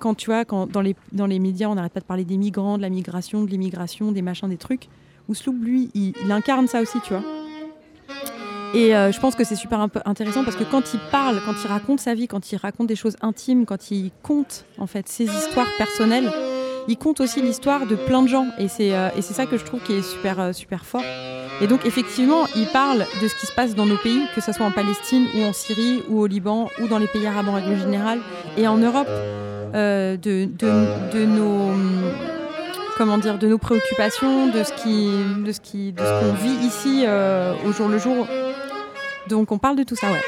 quand 0.00 0.14
tu 0.14 0.30
vois, 0.30 0.44
dans 0.44 0.80
les, 0.80 1.38
médias, 1.38 1.68
on 1.68 1.76
n'arrête 1.76 1.92
pas 1.92 2.00
de 2.00 2.04
parler 2.04 2.24
des 2.24 2.36
migrants, 2.36 2.76
de 2.76 2.82
la 2.82 2.88
migration, 2.88 3.44
de 3.44 3.50
l'immigration, 3.50 4.10
des 4.10 4.22
machins, 4.22 4.48
des 4.48 4.56
trucs. 4.56 4.88
Ousloub, 5.28 5.62
lui, 5.62 5.90
il, 5.94 6.14
incarne 6.32 6.66
ça 6.66 6.80
aussi, 6.80 6.98
tu 7.02 7.12
vois. 7.12 7.22
Et 8.74 8.94
euh, 8.94 9.12
je 9.12 9.20
pense 9.20 9.34
que 9.34 9.44
c'est 9.44 9.56
super 9.56 9.86
intéressant 10.04 10.44
parce 10.44 10.56
que 10.56 10.64
quand 10.64 10.94
il 10.94 11.00
parle, 11.10 11.40
quand 11.44 11.54
il 11.62 11.66
raconte 11.66 12.00
sa 12.00 12.14
vie, 12.14 12.28
quand 12.28 12.52
il 12.52 12.56
raconte 12.56 12.86
des 12.86 12.96
choses 12.96 13.16
intimes, 13.20 13.66
quand 13.66 13.90
il 13.90 14.12
compte 14.22 14.64
en 14.78 14.86
fait 14.86 15.08
ses 15.08 15.24
histoires 15.24 15.66
personnelles, 15.76 16.30
il 16.88 16.96
compte 16.96 17.20
aussi 17.20 17.42
l'histoire 17.42 17.86
de 17.86 17.96
plein 17.96 18.22
de 18.22 18.28
gens. 18.28 18.46
Et 18.58 18.68
c'est 18.68 18.94
euh, 18.94 19.10
ça 19.20 19.46
que 19.46 19.58
je 19.58 19.64
trouve 19.64 19.80
qui 19.80 19.94
est 19.94 20.02
super, 20.02 20.40
euh, 20.40 20.52
super 20.52 20.84
fort. 20.84 21.04
Et 21.60 21.66
donc 21.66 21.84
effectivement, 21.84 22.46
il 22.56 22.66
parle 22.68 23.06
de 23.22 23.28
ce 23.28 23.34
qui 23.34 23.46
se 23.46 23.52
passe 23.52 23.74
dans 23.74 23.86
nos 23.86 23.98
pays, 23.98 24.22
que 24.34 24.40
ce 24.40 24.52
soit 24.52 24.64
en 24.64 24.70
Palestine 24.70 25.26
ou 25.36 25.42
en 25.42 25.52
Syrie 25.52 26.02
ou 26.08 26.20
au 26.20 26.26
Liban 26.26 26.70
ou 26.80 26.88
dans 26.88 26.98
les 26.98 27.06
pays 27.06 27.26
arabes 27.26 27.48
en 27.48 27.54
règle 27.54 27.76
générale 27.76 28.20
et 28.56 28.66
en 28.66 28.78
Europe, 28.78 29.08
euh, 29.08 29.49
de, 29.72 30.16
de, 30.16 31.12
de, 31.12 31.24
nos 31.24 31.70
comment 33.00 33.18
dire, 33.18 33.38
de 33.38 33.48
nos 33.48 33.58
préoccupations, 33.58 34.48
de 34.48 34.62
ce 34.62 34.72
qui, 34.74 35.10
de 35.42 35.52
ce 35.52 35.60
qui, 35.60 35.92
de 35.92 36.00
ce 36.00 36.20
qu'on 36.20 36.34
vit 36.34 36.66
ici 36.66 37.04
euh, 37.06 37.54
au 37.66 37.72
jour 37.72 37.88
le 37.88 37.98
jour. 37.98 38.26
Donc 39.28 39.52
on 39.52 39.58
parle 39.58 39.76
de 39.76 39.84
tout 39.84 39.96
ça, 39.96 40.08
ouais. 40.08 40.20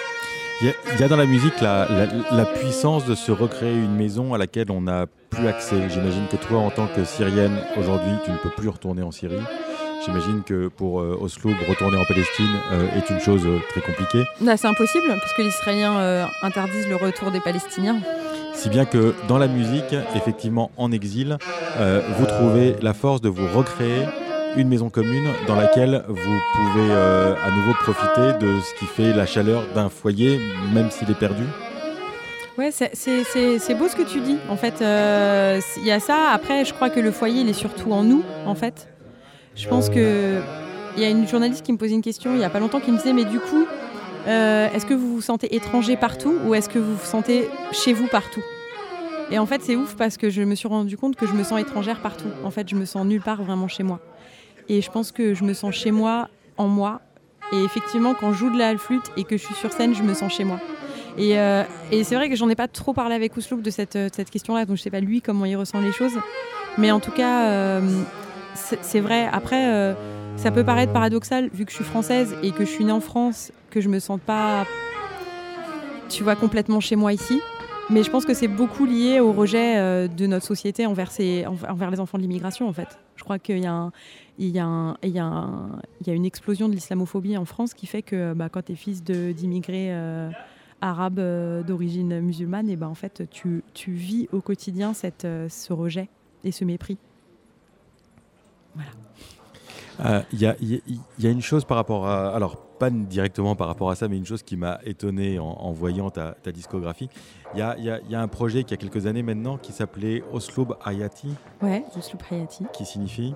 Il 0.63 0.69
y, 0.69 1.01
y, 1.01 1.05
a 1.05 1.09
dans 1.09 1.17
la 1.17 1.27
musique 1.27 1.61
la, 1.61 1.87
la, 1.91 2.37
la, 2.37 2.45
puissance 2.45 3.05
de 3.05 3.15
se 3.15 3.33
recréer 3.33 3.75
une 3.75 3.97
maison 3.97 4.33
à 4.33 4.39
laquelle 4.39 4.71
on 4.71 4.83
n'a 4.83 5.07
plus 5.29 5.49
accès. 5.49 5.89
J'imagine 5.91 6.29
que 6.31 6.37
toi, 6.37 6.61
en 6.61 6.71
tant 6.71 6.87
que 6.87 7.05
Syrienne, 7.05 7.59
aujourd'hui, 7.77 8.13
tu 8.25 8.31
ne 8.31 8.37
peux 8.37 8.51
plus 8.51 8.69
retourner 8.69 9.03
en 9.03 9.11
Syrie. 9.11 9.41
J'imagine 10.05 10.43
que 10.43 10.69
pour 10.69 11.01
euh, 11.01 11.17
Oslo, 11.21 11.51
retourner 11.69 11.97
en 11.97 12.05
Palestine 12.05 12.51
euh, 12.73 12.97
est 12.97 13.09
une 13.09 13.21
chose 13.21 13.43
euh, 13.47 13.61
très 13.69 13.81
compliquée. 13.81 14.25
C'est 14.41 14.67
impossible, 14.67 15.07
parce 15.09 15.33
que 15.35 15.43
les 15.43 15.49
Israéliens 15.49 15.97
euh, 15.97 16.25
interdisent 16.43 16.89
le 16.89 16.97
retour 16.97 17.31
des 17.31 17.39
Palestiniens. 17.41 18.01
Si 18.55 18.69
bien 18.69 18.85
que 18.85 19.15
dans 19.29 19.39
la 19.39 19.47
musique, 19.47 19.95
effectivement, 20.17 20.71
en 20.77 20.93
exil, 20.93 21.39
vous 22.19 22.27
trouvez 22.27 22.77
la 22.83 22.93
force 22.95 23.21
de 23.21 23.29
vous 23.29 23.47
recréer 23.57 24.05
une 24.57 24.69
maison 24.69 24.91
commune 24.91 25.29
dans 25.47 25.55
laquelle 25.55 26.05
vous 26.07 26.39
pouvez 26.55 26.93
à 26.93 27.51
nouveau 27.51 27.73
profiter 27.73 28.39
de 28.45 28.61
ce 28.61 28.75
qui 28.79 28.85
fait 28.85 29.15
la 29.15 29.25
chaleur 29.25 29.63
d'un 29.75 29.89
foyer, 29.89 30.39
même 30.75 30.91
s'il 30.91 31.11
est 31.11 31.19
perdu. 31.19 31.45
Ouais, 32.59 32.71
c'est 32.71 33.75
beau 33.75 33.89
ce 33.89 33.97
que 33.97 34.03
tu 34.03 34.21
dis. 34.21 34.37
En 34.51 34.57
fait, 34.57 34.75
il 34.81 35.87
y 35.87 35.91
a 35.91 35.99
ça. 35.99 36.29
Après, 36.31 36.67
je 36.67 36.75
crois 36.75 36.91
que 36.91 37.01
le 37.01 37.11
foyer, 37.11 37.41
il 37.41 37.49
est 37.49 37.55
surtout 37.55 37.93
en 37.93 38.03
nous, 38.03 38.23
en 38.45 38.55
fait. 38.55 38.92
Je 39.55 39.69
pense 39.69 39.91
que 39.91 40.41
il 40.97 41.03
y 41.03 41.07
a 41.07 41.11
une 41.11 41.27
journaliste 41.27 41.65
qui 41.65 41.73
me 41.73 41.79
posait 41.79 41.95
une 41.95 42.03
question 42.03 42.35
il 42.35 42.41
y 42.41 42.45
a 42.45 42.51
pas 42.51 42.61
longtemps 42.61 42.81
qui 42.81 42.91
me 42.91 42.97
disait 42.97 43.13
mais 43.13 43.25
du 43.25 43.39
coup, 43.39 43.67
euh, 44.27 44.69
est-ce 44.73 44.87
que 44.87 44.95
vous 44.95 45.15
vous 45.15 45.21
sentez 45.21 45.55
étranger 45.55 45.97
partout 45.97 46.35
ou 46.47 46.55
est-ce 46.55 46.69
que 46.69 46.79
vous 46.79 46.95
vous 46.95 47.05
sentez 47.05 47.49
chez 47.73 47.93
vous 47.93 48.07
partout? 48.07 48.43
Et 49.31 49.39
en 49.39 49.47
fait, 49.47 49.63
c'est 49.63 49.77
ouf 49.77 49.97
parce 49.97 50.19
que 50.19 50.29
je 50.31 50.43
me 50.43 50.55
suis 50.55 50.69
rendu 50.69 50.97
compte 50.97 51.17
que 51.17 51.27
je 51.27 51.33
me 51.33 51.43
sens 51.43 51.61
étrangère 51.61 52.01
partout. 52.01 52.29
En 52.45 52.51
fait, 52.51 52.69
je 52.69 52.75
me 52.75 52.85
sens 52.85 53.07
nulle 53.07 53.23
part 53.23 53.43
vraiment 53.43 53.69
chez 53.69 53.83
moi. 53.83 54.01
Et 54.69 54.83
je 54.83 54.91
pense 54.91 55.11
que 55.11 55.33
je 55.33 55.45
me 55.45 55.55
sens 55.55 55.75
chez 55.75 55.91
moi, 55.91 56.29
en 56.59 56.69
moi. 56.69 57.01
Et 57.53 57.63
effectivement, 57.65 58.15
quand 58.15 58.33
je 58.33 58.39
joue 58.39 58.51
de 58.51 58.59
la 58.59 58.77
flûte 58.77 59.11
et 59.17 59.25
que 59.25 59.37
je 59.37 59.45
suis 59.45 59.55
sur 59.55 59.73
scène, 59.73 59.95
je 59.95 60.03
me 60.03 60.13
sens 60.13 60.35
chez 60.35 60.45
moi. 60.45 60.61
Et, 61.17 61.39
euh, 61.39 61.63
c'est 61.91 62.15
vrai 62.15 62.29
que 62.29 62.37
j'en 62.37 62.49
ai 62.49 62.55
pas 62.55 62.69
trop 62.69 62.93
parlé 62.93 63.15
avec 63.15 63.33
de 63.35 63.71
cette, 63.71 63.97
de 63.97 64.11
cette 64.15 64.31
question-là, 64.31 64.65
donc 64.65 64.77
je 64.77 64.83
sais 64.83 64.91
pas 64.91 65.01
lui 65.01 65.21
comment 65.21 65.45
il 65.45 65.57
ressent 65.57 65.81
les 65.81 65.93
choses. 65.93 66.19
Mais 66.79 66.91
en 66.91 67.01
tout 67.01 67.11
cas, 67.11 67.49
euh, 67.49 67.81
c'est 68.55 69.01
vrai. 69.01 69.29
Après, 69.33 69.73
euh, 69.73 69.95
ça 70.37 70.51
peut 70.51 70.65
paraître 70.65 70.93
paradoxal 70.93 71.49
vu 71.53 71.65
que 71.65 71.71
je 71.71 71.77
suis 71.77 71.85
française 71.85 72.35
et 72.43 72.51
que 72.53 72.65
je 72.65 72.71
suis 72.71 72.85
née 72.85 72.93
en 72.93 73.01
France, 73.01 73.53
que 73.71 73.81
je 73.81 73.89
me 73.89 73.99
sens 73.99 74.21
pas, 74.25 74.67
tu 76.09 76.23
vois, 76.23 76.37
complètement 76.37 76.81
chez 76.81 76.97
moi 76.97 77.13
ici. 77.13 77.41
Mais 77.91 78.03
je 78.03 78.11
pense 78.11 78.25
que 78.25 78.33
c'est 78.33 78.49
beaucoup 78.49 78.87
lié 78.87 79.21
au 79.21 79.33
rejet 79.33 79.77
euh, 79.77 80.09
de 80.09 80.27
notre 80.27 80.47
société 80.47 80.87
envers, 80.87 81.11
les 81.19 82.01
enfants 82.01 82.17
de 82.17 82.23
l'immigration, 82.23 82.69
en 82.69 82.73
fait. 82.73 82.99
Je 83.17 83.25
crois 83.25 83.39
qu'il 83.39 83.59
y 83.59 83.63
y, 84.47 84.59
a 84.59 84.97
une 86.07 86.25
explosion 86.25 86.69
de 86.69 86.75
l'islamophobie 86.75 87.37
en 87.37 87.45
France 87.45 87.75
qui 87.75 87.87
fait 87.87 88.03
que 88.03 88.33
bah, 88.35 88.49
quand 88.49 88.63
tu 88.63 88.73
es 88.73 88.77
fils 88.77 89.03
d'immigrés 89.03 89.89
euh, 89.91 90.31
arabes 90.81 91.21
d'origine 91.67 92.21
musulmane, 92.21 92.69
et 92.71 92.77
bah, 92.77 92.89
en 92.89 92.95
fait, 92.95 93.25
tu, 93.31 93.63
vis 93.89 94.29
au 94.33 94.41
quotidien 94.41 94.93
ce 94.95 95.73
rejet 95.73 96.09
et 96.45 96.53
ce 96.53 96.65
mépris. 96.65 96.99
Voilà. 98.75 100.25
Il 100.33 100.41
y, 100.41 100.47
a, 100.47 100.57
y, 100.61 101.27
a 101.27 101.31
une 101.31 101.43
chose 101.43 101.65
par 101.65 101.77
rapport 101.77 102.07
à... 102.07 102.35
Alors, 102.35 102.57
pas 102.57 102.91
directement 102.91 103.55
par 103.55 103.69
rapport 103.69 103.91
à 103.91 103.95
ça, 103.95 104.09
mais 104.09 104.17
une 104.17 104.27
chose 104.27 104.43
qui 104.43 104.57
m'a 104.57 104.81
étonné 104.85 105.39
en, 105.39 105.71
voyant 105.71 106.11
ta, 106.11 106.35
discographie. 106.53 107.09
Il 107.55 107.61
y 107.61 107.63
a, 107.63 107.77
y 107.79 108.15
a, 108.15 108.21
un 108.21 108.29
projet 108.29 108.65
qui 108.65 108.75
a 108.75 108.77
quelques 108.77 109.07
années 109.07 109.23
maintenant 109.23 109.59
qui 109.59 109.73
s'appelait 109.73 110.25
Osloub 110.33 110.75
Hayati. 110.85 111.29
Ouais, 111.61 111.85
Osloub 111.97 112.21
Hayati. 112.29 112.65
Qui 112.73 112.85
signifie? 112.85 113.35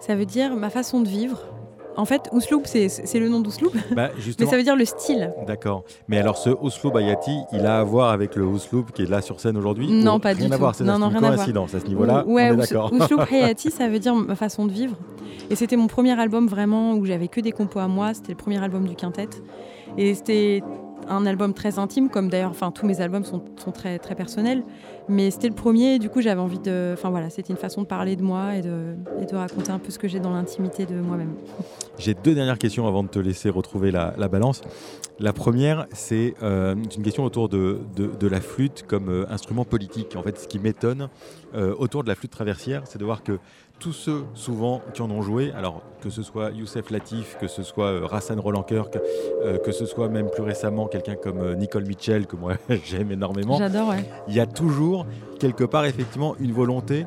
Ça 0.00 0.16
veut 0.16 0.26
dire 0.26 0.56
ma 0.56 0.70
façon 0.70 1.00
de 1.00 1.08
vivre, 1.08 1.44
en 1.98 2.04
fait, 2.04 2.28
Ousloub, 2.30 2.62
c'est 2.64 3.18
le 3.18 3.28
nom 3.28 3.40
d'Ousloub, 3.40 3.72
bah, 3.90 4.10
mais 4.38 4.46
ça 4.46 4.56
veut 4.56 4.62
dire 4.62 4.76
le 4.76 4.84
style. 4.84 5.34
D'accord. 5.48 5.82
Mais 6.06 6.18
alors, 6.18 6.38
ce 6.38 6.50
Ousloub 6.50 6.96
Ayati, 6.96 7.36
il 7.52 7.66
a 7.66 7.80
à 7.80 7.82
voir 7.82 8.12
avec 8.12 8.36
le 8.36 8.44
Ousloub 8.44 8.84
qui 8.94 9.02
est 9.02 9.10
là 9.10 9.20
sur 9.20 9.40
scène 9.40 9.56
aujourd'hui 9.56 9.90
Non, 9.90 10.20
pas 10.20 10.32
du 10.32 10.46
tout. 10.46 10.52
À 10.52 10.56
voir, 10.56 10.76
c'est 10.76 10.84
une 10.84 11.18
coïncidence 11.18 11.74
à 11.74 11.80
ce 11.80 11.86
niveau-là. 11.86 12.24
Ouais, 12.24 12.52
Ousloub 12.52 13.20
Hayati, 13.32 13.72
ça 13.72 13.88
veut 13.88 13.98
dire 13.98 14.14
ma 14.14 14.36
façon 14.36 14.66
de 14.66 14.72
vivre. 14.72 14.94
Et 15.50 15.56
c'était 15.56 15.76
mon 15.76 15.88
premier 15.88 16.18
album 16.18 16.46
vraiment 16.46 16.94
où 16.94 17.04
j'avais 17.04 17.26
que 17.26 17.40
des 17.40 17.52
compos 17.52 17.80
à 17.80 17.88
moi. 17.88 18.14
C'était 18.14 18.32
le 18.32 18.38
premier 18.38 18.62
album 18.62 18.86
du 18.86 18.94
quintet. 18.94 19.28
Et 19.96 20.14
c'était 20.14 20.62
un 21.08 21.26
album 21.26 21.54
très 21.54 21.78
intime, 21.78 22.08
comme 22.08 22.28
d'ailleurs, 22.28 22.50
enfin 22.50 22.70
tous 22.70 22.86
mes 22.86 23.00
albums 23.00 23.24
sont, 23.24 23.42
sont, 23.56 23.72
très 23.72 23.98
très 23.98 24.14
personnels. 24.14 24.62
Mais 25.08 25.30
c'était 25.30 25.48
le 25.48 25.54
premier, 25.54 25.94
et 25.94 25.98
du 25.98 26.08
coup 26.10 26.20
j'avais 26.20 26.40
envie 26.40 26.58
de, 26.58 26.90
enfin 26.92 27.10
voilà, 27.10 27.30
c'était 27.30 27.52
une 27.52 27.58
façon 27.58 27.82
de 27.82 27.86
parler 27.86 28.16
de 28.16 28.22
moi 28.22 28.56
et 28.56 28.62
de, 28.62 28.94
et 29.20 29.26
de 29.26 29.36
raconter 29.36 29.70
un 29.70 29.78
peu 29.78 29.90
ce 29.90 29.98
que 29.98 30.08
j'ai 30.08 30.20
dans 30.20 30.32
l'intimité 30.32 30.86
de 30.86 30.96
moi-même. 30.96 31.34
J'ai 31.98 32.14
deux 32.14 32.34
dernières 32.34 32.58
questions 32.58 32.86
avant 32.86 33.02
de 33.02 33.08
te 33.08 33.18
laisser 33.18 33.48
retrouver 33.50 33.90
la, 33.90 34.12
balance. 34.28 34.60
La 35.18 35.32
première, 35.32 35.86
c'est 35.92 36.34
euh, 36.42 36.74
une 36.74 37.02
question 37.02 37.24
autour 37.24 37.48
de, 37.48 37.80
de, 37.96 38.28
la 38.28 38.40
flûte 38.40 38.84
comme 38.86 39.08
euh, 39.08 39.24
instrument 39.30 39.64
politique. 39.64 40.14
En 40.14 40.22
fait, 40.22 40.38
ce 40.38 40.46
qui 40.46 40.58
m'étonne 40.58 41.08
euh, 41.54 41.74
autour 41.76 42.04
de 42.04 42.08
la 42.08 42.14
flûte 42.14 42.30
traversière, 42.30 42.82
c'est 42.84 42.98
de 42.98 43.04
voir 43.04 43.22
que 43.22 43.38
tous 43.78 43.92
ceux 43.92 44.24
souvent 44.34 44.82
qui 44.92 45.02
en 45.02 45.10
ont 45.10 45.22
joué, 45.22 45.52
alors 45.56 45.82
que 46.00 46.10
ce 46.10 46.22
soit 46.22 46.50
Youssef 46.50 46.90
Latif, 46.90 47.36
que 47.40 47.48
ce 47.48 47.62
soit 47.62 47.86
euh, 47.86 48.06
Rassan 48.06 48.38
Roland 48.38 48.62
Kirk, 48.62 48.98
euh, 49.44 49.58
que 49.58 49.72
ce 49.72 49.86
soit 49.86 50.08
même 50.08 50.30
plus 50.30 50.42
récemment 50.42 50.86
quelqu'un 50.86 51.16
comme 51.16 51.40
euh, 51.40 51.54
Nicole 51.54 51.84
Mitchell, 51.84 52.26
que 52.26 52.36
moi 52.36 52.54
j'aime 52.84 53.12
énormément. 53.12 53.58
J'adore, 53.58 53.88
ouais. 53.88 54.04
Il 54.28 54.34
y 54.34 54.40
a 54.40 54.46
toujours 54.46 55.06
quelque 55.38 55.64
part 55.64 55.84
effectivement 55.84 56.34
une 56.40 56.52
volonté 56.52 57.06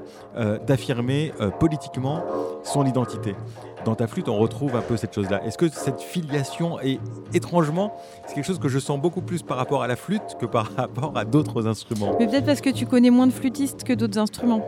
d'affirmer 0.66 1.34
politiquement 1.60 2.24
son 2.64 2.86
identité. 2.86 3.36
Dans 3.84 3.96
ta 3.96 4.08
flûte, 4.08 4.30
on 4.30 4.38
retrouve 4.38 4.76
un 4.76 4.82
peu 4.82 4.96
cette 4.96 5.14
chose-là. 5.14 5.44
Est-ce 5.46 5.58
que 5.58 5.68
cette 5.68 6.00
filiation 6.02 6.80
est 6.80 7.00
étrangement, 7.34 7.94
c'est 8.26 8.36
quelque 8.36 8.46
chose 8.46 8.60
que 8.60 8.70
je 8.70 8.80
sens 8.80 9.02
beaucoup 9.02 9.22
plus 9.22 9.42
par 9.42 9.58
rapport 9.58 9.84
à 9.84 9.88
la 9.88 9.98
flûte 9.98 10.38
que 10.40 10.46
par 10.46 10.72
rapport 10.78 11.12
à 11.18 11.26
d'autres 11.26 11.68
instruments? 11.68 12.16
Mais 12.20 12.28
peut-être 12.28 12.46
parce 12.46 12.62
que 12.62 12.70
tu 12.70 12.86
connais 12.86 13.10
moins 13.10 13.28
de 13.28 13.34
flûtistes 13.34 13.84
que 13.84 13.94
d'autres 13.94 14.20
instruments. 14.20 14.64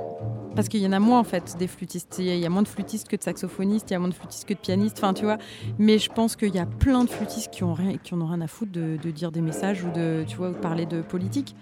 Parce 0.56 0.68
qu'il 0.68 0.82
y 0.82 0.88
en 0.88 0.92
a 0.92 1.00
moins 1.00 1.20
en 1.20 1.24
fait 1.24 1.56
des 1.58 1.68
flûtistes. 1.68 2.18
Il 2.20 2.26
y 2.26 2.46
a 2.46 2.50
moins 2.50 2.62
de 2.62 2.68
flûtistes 2.68 3.08
que 3.08 3.16
de 3.16 3.24
saxophonistes, 3.24 3.90
il 3.90 3.94
y 3.94 3.96
a 3.96 4.00
moins 4.00 4.10
de 4.10 4.14
flûtistes 4.14 4.48
que 4.48 4.54
de 4.54 4.60
pianistes, 4.60 4.98
enfin 4.98 5.14
tu 5.14 5.26
vois. 5.26 5.38
Mais 5.80 5.98
je 5.98 6.12
pense 6.12 6.36
qu'il 6.36 6.54
y 6.54 6.60
a 6.60 6.66
plein 6.66 7.04
de 7.04 7.10
flûtistes 7.10 7.52
qui 7.52 7.64
ont 7.64 7.74
rien, 7.74 7.98
qui 7.98 8.14
ont 8.14 8.26
rien 8.26 8.42
à 8.42 8.48
foutre 8.48 8.72
de, 8.72 8.98
dire 9.12 9.32
des 9.32 9.42
messages 9.42 9.84
ou 9.84 9.92
de, 9.92 10.24
tu 10.28 10.38
vois, 10.38 10.54
parler 10.54 10.86
de 10.86 11.02
politique. 11.02 11.56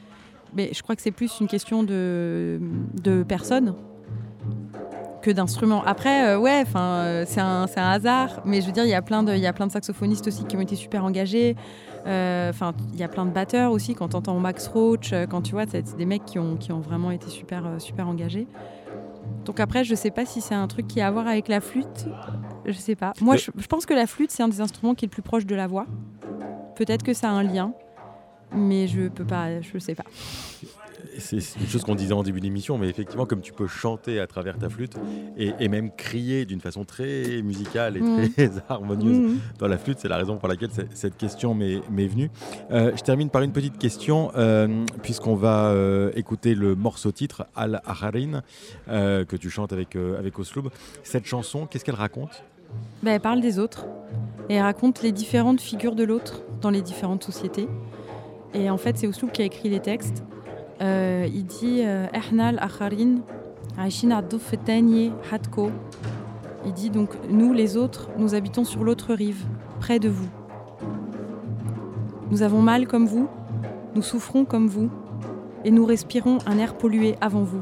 Mais 0.55 0.69
je 0.73 0.83
crois 0.83 0.95
que 0.95 1.01
c'est 1.01 1.11
plus 1.11 1.39
une 1.39 1.47
question 1.47 1.83
de, 1.83 2.59
de 3.01 3.23
personnes 3.23 3.75
que 5.21 5.31
d'instruments. 5.31 5.83
Après, 5.85 6.29
euh, 6.29 6.39
ouais, 6.39 6.61
enfin, 6.61 7.03
euh, 7.03 7.23
c'est 7.27 7.39
un, 7.39 7.67
un, 7.75 7.89
hasard, 7.89 8.41
mais 8.43 8.59
je 8.59 8.65
veux 8.65 8.71
dire, 8.71 8.83
il 8.83 8.89
y 8.89 8.95
a 8.95 9.01
plein 9.01 9.23
de, 9.23 9.33
il 9.33 9.39
y 9.39 9.47
a 9.47 9.53
plein 9.53 9.67
de 9.67 9.71
saxophonistes 9.71 10.27
aussi 10.27 10.43
qui 10.45 10.57
ont 10.57 10.61
été 10.61 10.75
super 10.75 11.05
engagés. 11.05 11.55
Euh, 12.07 12.49
enfin, 12.49 12.73
il 12.93 12.99
y 12.99 13.03
a 13.03 13.07
plein 13.07 13.25
de 13.25 13.31
batteurs 13.31 13.71
aussi. 13.71 13.93
Quand 13.93 14.09
tu 14.09 14.15
entends 14.15 14.39
Max 14.39 14.67
Roach, 14.67 15.13
quand 15.29 15.41
tu 15.41 15.53
vois, 15.53 15.65
c'est 15.69 15.95
des 15.95 16.05
mecs 16.05 16.25
qui 16.25 16.39
ont, 16.39 16.57
qui 16.57 16.71
ont 16.71 16.79
vraiment 16.79 17.11
été 17.11 17.29
super, 17.29 17.63
super 17.77 18.07
engagés. 18.07 18.47
Donc 19.45 19.59
après, 19.59 19.83
je 19.83 19.95
sais 19.95 20.11
pas 20.11 20.25
si 20.25 20.41
c'est 20.41 20.55
un 20.55 20.67
truc 20.67 20.87
qui 20.87 21.01
a 21.01 21.07
à 21.07 21.11
voir 21.11 21.27
avec 21.27 21.47
la 21.47 21.61
flûte. 21.61 22.07
Je 22.65 22.73
sais 22.73 22.95
pas. 22.95 23.13
Moi, 23.21 23.37
je, 23.37 23.49
pense 23.67 23.85
que 23.85 23.93
la 23.93 24.07
flûte, 24.07 24.31
c'est 24.31 24.43
un 24.43 24.47
des 24.47 24.61
instruments 24.61 24.93
qui 24.93 25.05
est 25.05 25.07
le 25.07 25.11
plus 25.11 25.23
proche 25.23 25.45
de 25.45 25.55
la 25.55 25.67
voix. 25.67 25.87
Peut-être 26.75 27.03
que 27.03 27.13
ça 27.13 27.29
a 27.29 27.31
un 27.31 27.43
lien, 27.43 27.73
mais 28.53 28.87
je 28.87 29.07
peux 29.07 29.25
pas, 29.25 29.61
je 29.61 29.77
sais 29.77 29.95
pas 29.95 30.05
c'est 31.17 31.37
une 31.37 31.67
chose 31.67 31.83
qu'on 31.83 31.95
disait 31.95 32.13
en 32.13 32.23
début 32.23 32.39
d'émission, 32.39 32.77
mais 32.77 32.89
effectivement, 32.89 33.25
comme 33.25 33.41
tu 33.41 33.53
peux 33.53 33.67
chanter 33.67 34.19
à 34.19 34.27
travers 34.27 34.57
ta 34.57 34.69
flûte 34.69 34.95
et, 35.37 35.67
même 35.67 35.91
crier 35.95 36.45
d'une 36.45 36.59
façon 36.59 36.83
très 36.83 37.41
musicale 37.41 37.97
et 37.97 38.01
mm. 38.01 38.29
très 38.33 38.51
harmonieuse 38.69 39.17
mm. 39.17 39.39
dans 39.59 39.67
la 39.67 39.77
flûte, 39.77 39.99
c'est 39.99 40.09
la 40.09 40.17
raison 40.17 40.37
pour 40.37 40.47
laquelle 40.47 40.69
cette 40.93 41.17
question 41.17 41.53
m'est 41.55 42.07
venue. 42.07 42.29
Euh, 42.71 42.91
je 42.95 43.01
termine 43.01 43.29
par 43.29 43.41
une 43.41 43.51
petite 43.51 43.77
question, 43.77 44.31
euh, 44.35 44.85
puisqu'on 45.01 45.35
va 45.35 45.67
euh, 45.69 46.11
écouter 46.15 46.55
le 46.55 46.75
morceau 46.75 47.11
titre 47.11 47.45
Al-Aharin 47.55 48.41
que 48.87 49.35
tu 49.35 49.49
chantes 49.49 49.73
avec, 49.73 49.95
avec 49.95 50.37
Osloub. 50.37 50.69
Cette 51.03 51.25
chanson, 51.25 51.65
qu'est-ce 51.65 51.85
qu'elle 51.85 51.95
raconte? 51.95 52.43
Ben, 53.03 53.13
Elle 53.13 53.21
parle 53.21 53.41
des 53.41 53.59
autres 53.59 53.85
et 54.49 54.55
elle 54.55 54.63
raconte 54.63 55.01
les 55.01 55.11
différentes 55.11 55.61
figures 55.61 55.95
de 55.95 56.03
l'autre 56.03 56.41
dans 56.61 56.69
les 56.69 56.81
différentes 56.81 57.23
sociétés. 57.23 57.67
Et 58.53 58.69
en 58.69 58.77
fait, 58.77 58.97
c'est 58.97 59.07
Osloub 59.07 59.31
qui 59.31 59.41
a 59.41 59.45
écrit 59.45 59.69
les 59.69 59.79
textes. 59.79 60.23
Euh, 60.81 61.27
il 61.31 61.45
dit 61.45 61.81
euh, 61.85 62.07
Il 66.65 66.73
dit 66.73 66.89
donc 66.89 67.09
nous 67.29 67.53
les 67.53 67.77
autres, 67.77 68.09
nous 68.17 68.33
habitons 68.35 68.63
sur 68.63 68.83
l'autre 68.83 69.13
rive, 69.13 69.45
près 69.79 69.99
de 69.99 70.09
vous. 70.09 70.29
Nous 72.31 72.41
avons 72.41 72.61
mal 72.61 72.87
comme 72.87 73.05
vous, 73.05 73.27
nous 73.95 74.01
souffrons 74.01 74.45
comme 74.45 74.67
vous, 74.67 74.89
et 75.63 75.71
nous 75.71 75.85
respirons 75.85 76.39
un 76.47 76.57
air 76.57 76.75
pollué 76.77 77.15
avant 77.21 77.43
vous. 77.43 77.61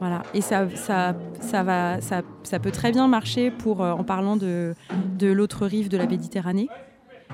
Voilà, 0.00 0.22
et 0.34 0.40
ça, 0.40 0.64
va, 0.64 2.00
ça, 2.00 2.58
peut 2.60 2.70
très 2.72 2.90
bien 2.90 3.06
marcher 3.06 3.50
pour, 3.50 3.82
euh, 3.82 3.92
en 3.92 4.02
parlant 4.02 4.36
de 4.36 4.74
l'autre 5.22 5.66
rive 5.66 5.88
de 5.88 5.96
la 5.96 6.06
Méditerranée. 6.06 6.68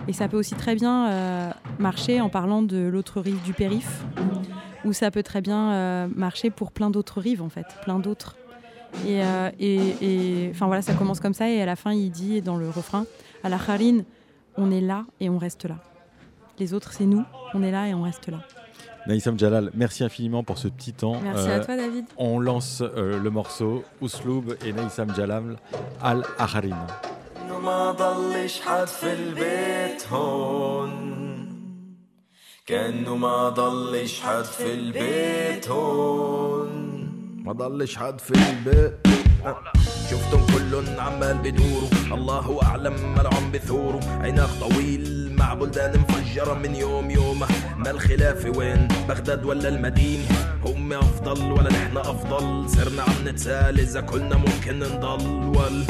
Et 0.09 0.12
ça 0.12 0.28
peut 0.28 0.37
aussi 0.37 0.54
très 0.54 0.75
bien 0.75 1.09
euh, 1.09 1.50
marcher 1.78 2.21
en 2.21 2.28
parlant 2.28 2.62
de 2.62 2.78
l'autre 2.78 3.21
rive 3.21 3.40
du 3.42 3.52
périph', 3.52 4.04
où 4.85 4.92
ça 4.92 5.11
peut 5.11 5.23
très 5.23 5.40
bien 5.40 5.73
euh, 5.73 6.09
marcher 6.14 6.50
pour 6.50 6.73
plein 6.73 6.90
d'autres 6.90 7.21
rives, 7.21 7.42
en 7.42 7.49
fait, 7.49 7.66
plein 7.85 7.99
d'autres. 7.99 8.37
Et, 9.07 9.23
euh, 9.23 9.50
et, 9.61 10.50
enfin 10.50 10.66
voilà, 10.66 10.83
ça 10.83 10.95
commence 10.95 11.21
comme 11.21 11.35
ça, 11.35 11.49
et 11.49 11.62
à 11.62 11.66
la 11.66 11.76
fin, 11.76 11.92
il 11.92 12.11
dit 12.11 12.40
dans 12.40 12.57
le 12.57 12.69
refrain, 12.69 13.07
à 13.45 13.49
la 13.49 13.59
on 14.57 14.71
est 14.71 14.80
là 14.80 15.04
et 15.21 15.30
on 15.30 15.38
reste 15.38 15.64
là. 15.64 15.76
Les 16.59 16.75
autres, 16.75 16.92
c'est 16.92 17.07
nous, 17.07 17.25
on 17.54 17.62
est 17.62 17.71
là 17.71 17.87
et 17.87 17.95
on 17.95 18.02
reste 18.02 18.28
là. 18.28 18.40
Naïsam 19.07 19.38
Jalal, 19.38 19.71
merci 19.75 20.04
infiniment 20.04 20.42
pour 20.42 20.59
ce 20.59 20.69
petit 20.69 20.92
temps. 20.92 21.21
Merci 21.23 21.49
à 21.49 21.61
toi, 21.61 21.76
David. 21.76 22.04
On 22.19 22.38
lance 22.38 22.83
le 22.83 23.30
morceau 23.30 23.85
Ousloub 24.02 24.57
et 24.66 24.73
Naïsam 24.73 25.14
Jalal 25.14 25.57
Al-Aharin. 26.02 26.87
ما 27.60 27.92
ضلش 27.92 28.60
حد 28.60 28.86
في 28.86 29.12
البيت 29.12 30.12
هون. 30.12 31.10
كأنه 32.66 33.16
ما 33.16 33.48
ضلش 33.48 34.20
حد 34.20 34.44
في 34.44 34.74
البيت 34.74 35.68
هون. 35.68 36.70
ما 37.44 37.52
ضلش 37.52 37.96
حد 37.96 38.20
في 38.20 38.32
البيت. 38.50 39.00
شفتم 40.10 40.46
كلن 40.46 41.00
عمال 41.00 41.38
بدوروا 41.38 41.88
الله 42.12 42.62
أعلم 42.62 43.14
ملعون 43.18 43.50
بثوروا 43.54 44.00
عناق 44.04 44.50
طويل 44.60 45.32
مع 45.38 45.54
بلدان 45.54 46.00
مفجرة 46.00 46.54
من 46.54 46.74
يوم 46.74 47.10
يومه. 47.10 47.46
ما 47.76 47.90
الخلاف 47.90 48.56
وين؟ 48.56 48.88
بغداد 49.08 49.44
ولا 49.44 49.68
المدينة؟ 49.68 50.24
هم 50.64 50.92
أفضل 50.92 51.52
ولا 51.52 51.70
نحن 51.70 51.96
أفضل؟ 51.96 52.70
صرنا 52.70 53.02
عم 53.02 53.28
نتسال 53.28 53.80
إذا 53.80 54.00
كلنا 54.00 54.36
ممكن 54.36 54.78
نضل. 54.78 55.58
ولا 55.58 55.84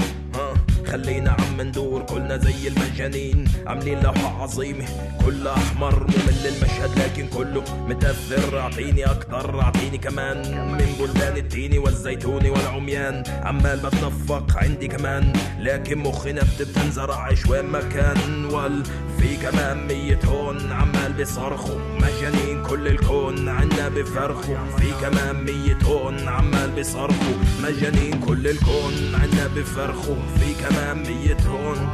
خلينا 0.90 1.30
عم 1.30 1.61
ندور 1.61 2.02
كلنا 2.02 2.37
زي 2.37 2.68
المجانين. 2.68 3.44
عاملين 3.66 4.00
لوحة 4.00 4.42
عظيمة 4.42 4.85
كلها 5.25 5.54
أحمر 5.54 6.00
ممل 6.02 6.47
المشهد 6.47 6.99
لكن 6.99 7.26
كله 7.28 7.64
متأثر 7.88 8.59
أعطيني 8.61 9.04
أكتر 9.04 9.61
أعطيني 9.61 9.99
كمان. 9.99 10.37
من 10.73 10.94
بلدان 11.00 11.37
التيني 11.37 11.78
والزيتوني 11.78 12.50
والعميان. 12.50 13.23
عمال 13.42 13.78
بتنفق 13.78 14.56
عندي 14.56 14.88
كمان 14.88 15.32
لكن 15.61 15.99
مخنا 15.99 16.42
بتنزرع 16.61 17.28
وين 17.50 17.64
ما 17.64 17.80
كان. 17.80 18.44
وال 18.44 18.82
في 19.18 19.37
كمان 19.37 19.87
مية 19.87 20.20
هون 20.25 20.73
عمال 20.73 21.12
بيصرخوا 21.12 21.78
مجانين. 22.00 22.50
كل 22.70 22.86
الكون 22.88 23.48
عنا 23.48 23.88
بفرخوا 23.88 24.56
في 24.78 24.90
كمان 25.00 25.44
مية 25.44 25.78
هون 25.84 26.28
عمال 26.28 26.70
بيصرخوا 26.70 27.34
مجانين 27.62 28.20
كل 28.20 28.46
الكون 28.48 29.14
عنا 29.14 29.46
بفرخوا 29.56 30.16
في 30.38 30.54
كمان 30.54 30.98
ميت 30.98 31.46
هون 31.46 31.88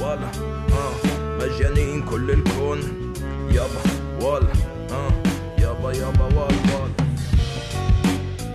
ولا 0.00 0.30
آه. 0.72 0.94
مجانين 1.40 2.02
كل 2.02 2.30
الكون. 2.30 2.80
يابا 3.50 3.82
ولا 4.26 4.52
آه. 4.90 5.10
يابا 5.58 5.92
يابا 5.92 6.24
ولا 6.24 6.44
ولا 6.74 7.04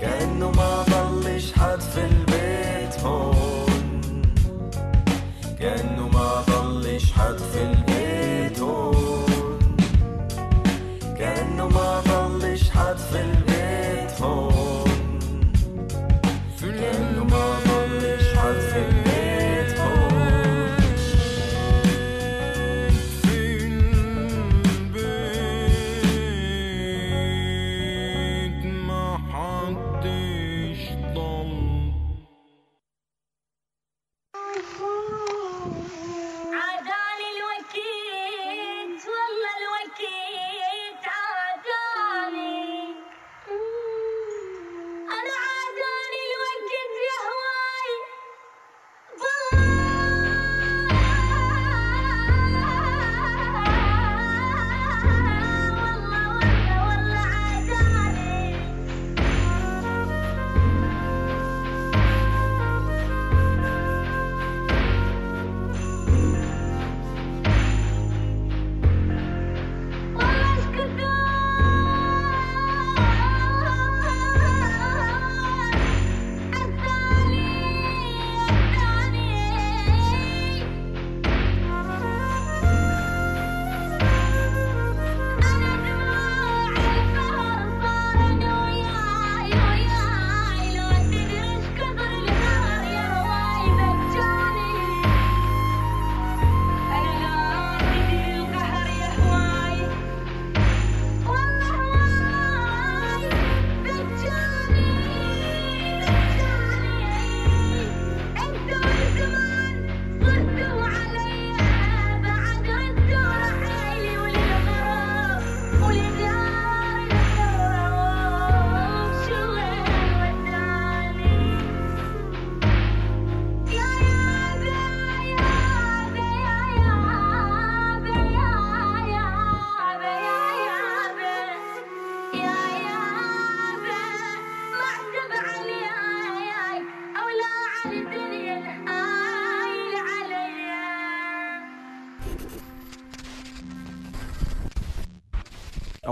كأنه 0.01 0.51
ما 0.51 0.83
ضلش 0.89 1.51
حد 1.53 1.81
في 1.81 2.01
البيت 2.05 2.99
هون. 3.03 3.69
كأنه 5.59 6.07
ما 6.07 6.18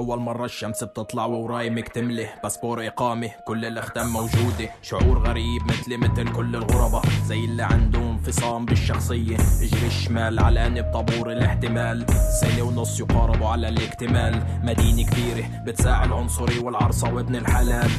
أول 0.08 0.20
مرة 0.20 0.46
الشمس 0.46 0.84
بتطلع 0.84 1.26
ووراي 1.26 1.70
مكتملة. 1.70 2.30
باسبور 2.44 2.88
إقامة 2.88 3.32
كل 3.46 3.66
الأختام 3.66 4.08
موجودة. 4.14 4.70
شعور 4.82 5.20
غريب 5.20 5.62
مثلي 5.68 5.98
مثل 5.98 6.32
كل 6.32 6.56
الغرباء. 6.56 7.02
زي 7.26 7.46
اللي 7.46 7.64
عندهم 7.64 8.17
انفصام 8.18 8.66
بالشخصية. 8.66 9.38
اجري 9.62 9.88
الشمال 9.88 10.40
علاني 10.40 10.82
بطابور 10.82 11.32
الاحتمال. 11.32 12.06
سنة 12.42 12.64
ونص 12.64 13.00
يقاربوا 13.00 13.48
على 13.48 13.70
الاكتمال. 13.70 14.44
مدينة 14.64 15.10
كبيرة 15.10 15.48
بتساعد 15.66 16.08
العنصري 16.08 16.60
والعرصة 16.60 17.14
وابن 17.14 17.36
الحلال. 17.36 17.90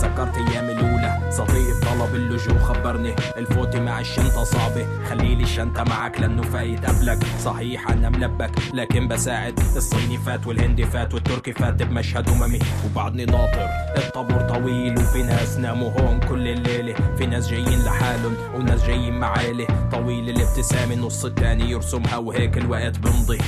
تذكرت 0.00 0.36
أيام 0.36 0.64
الأولى 0.64 1.30
صديق 1.30 1.80
طلب 1.80 2.14
اللجوء 2.14 2.58
خبرني 2.58 3.14
الفوتة 3.36 3.80
مع 3.80 4.00
الشنطة 4.00 4.44
صعبة. 4.44 4.86
خليلي 5.10 5.42
الشنطة 5.42 5.84
معك 5.84 6.20
لأنه 6.20 6.42
فايت 6.42 6.86
قبلك. 6.86 7.18
صحيح 7.44 7.90
أنا 7.90 8.08
ملبك 8.08 8.50
لكن 8.74 9.08
بساعد. 9.08 9.60
الصيني 9.76 10.18
فات 10.18 10.46
والهندي 10.46 10.84
فات 10.84 11.14
والتركي 11.14 11.52
فات 11.52 11.82
بمشهد 11.82 12.28
أممي. 12.28 12.58
وبعدني 12.86 13.24
ناطر 13.24 13.68
الطابور 13.96 14.40
طويل 14.40 14.98
وفي 14.98 15.22
ناس 15.22 15.58
ناموا 15.58 15.90
هون 15.90 16.20
كل 16.20 16.48
الليلة. 16.48 16.94
في 17.18 17.26
ناس 17.26 17.48
جايين 17.48 17.84
لحالهم 17.84 18.36
وناس 18.54 18.86
جايين 18.86 19.18
مع 19.18 19.37
عيلة 19.38 19.88
طويل 19.92 20.28
الابتسامة 20.30 20.94
النص 20.94 21.24
التاني 21.24 21.70
يرسمها 21.70 22.16
وهيك 22.16 22.58
الوقت 22.58 22.98
بمضي. 22.98 23.38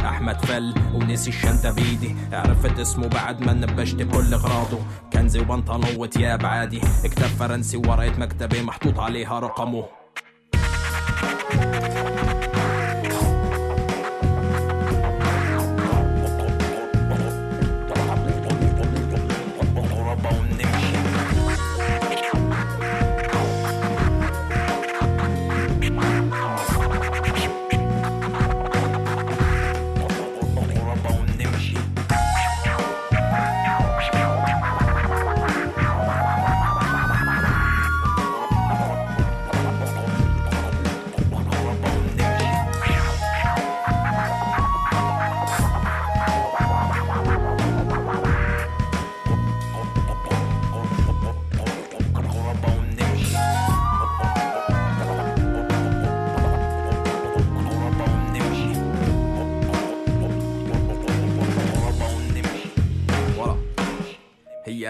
أحمد 0.00 0.44
فل 0.44 0.74
ونسي 0.94 1.30
الشنطة 1.30 1.72
بيدي 1.74 2.14
عرفت 2.32 2.80
اسمه 2.80 3.08
بعد 3.08 3.40
ما 3.40 3.52
نبشت 3.52 3.94
بكل 3.94 4.34
إغراضه. 4.34 4.78
كنزي 5.12 5.40
وبنطلون 5.40 5.96
وتياب 5.96 6.46
عادي. 6.46 6.80
كتاب 7.04 7.28
فرنسي 7.28 7.76
ورقة 7.76 8.18
مكتبة 8.18 8.62
محطوط 8.62 8.98
عليها 8.98 9.38
رقمه. 9.38 9.84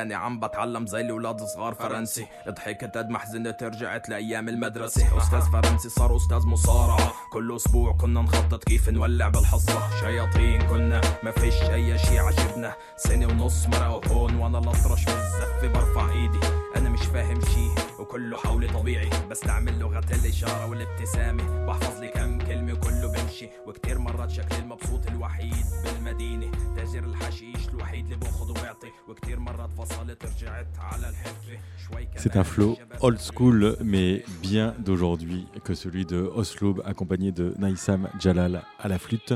هياني 0.07 0.15
عم 0.15 0.41
بتعلم 0.41 0.87
زي 0.87 1.01
الاولاد 1.01 1.41
صغار 1.41 1.75
فرنسي. 1.75 2.27
ضحكت 2.49 2.97
قد 2.97 3.11
ما 3.11 3.19
حزنت 3.19 3.63
رجعت 3.63 4.09
لأيام 4.09 4.49
المدرسة. 4.49 5.19
أستاذ 5.19 5.41
فرنسي 5.41 5.89
صار 5.89 6.17
أستاذ 6.17 6.47
مصارعة. 6.47 7.13
كل 7.33 7.57
أسبوع 7.57 7.93
كنا 7.93 8.23
نخطط 8.23 8.65
كيف 8.65 8.89
نولع 8.89 9.29
بالحصة. 9.29 10.01
شياطين 10.01 10.63
كنا 10.69 11.01
ما 11.23 11.31
فيش 11.31 11.63
أي 11.63 11.99
شي 11.99 12.19
عجبنا. 12.19 12.75
سنة 12.97 13.27
ونص 13.27 13.67
مرق 13.67 14.09
هون 14.09 14.35
وأنا 14.37 14.59
الأطرش 14.59 15.05
بالزفه 15.05 15.69
برفع 15.69 16.13
إيدي. 16.13 16.41
أنا 16.77 16.89
مش 16.89 17.01
فاهم 17.01 17.41
شي 17.41 17.69
وكله 17.99 18.37
حولي 18.37 18.69
طبيعي. 18.69 19.11
بستعمل 19.31 19.79
لغة 19.79 20.05
الإشارة 20.13 20.67
والابتسامة. 20.67 21.67
بحفظ 21.67 22.01
لي 22.01 22.09
كم 22.09 22.39
كلمة 22.39 22.75
كله 22.75 23.13
بمشي. 23.13 23.49
وكتير 23.67 23.99
مرات 23.99 24.31
شكلي 24.31 24.59
المبسوط 24.59 25.07
الوحيد 25.07 25.67
بالمدينة. 25.85 26.51
تاجر 26.96 27.04
الحشيش 27.04 27.70
الوحيد 27.70 28.06
اللي 28.06 28.16
باخذ 28.16 28.50
وبعطي 28.50 28.92
وكتير 29.08 29.40
مرات 29.40 29.70
فصلت 29.78 30.26
رجعت 30.26 30.68
على 30.80 31.10
الحفه 31.10 31.60
شوي 31.88 32.08
C'est 32.16 32.36
un 32.38 32.44
flow 32.44 32.78
old 33.02 33.20
school, 33.20 33.76
mais 33.84 34.24
bien 34.42 34.74
d'aujourd'hui 34.80 35.48
que 35.64 35.74
celui 35.74 36.06
de 36.06 36.18
Oslob, 36.18 36.82
accompagné 36.86 37.32
de 37.32 37.54
Naïsam 37.58 38.08
Jalal 38.20 38.64
à 38.80 38.88
la 38.88 39.00
flûte. 39.00 39.34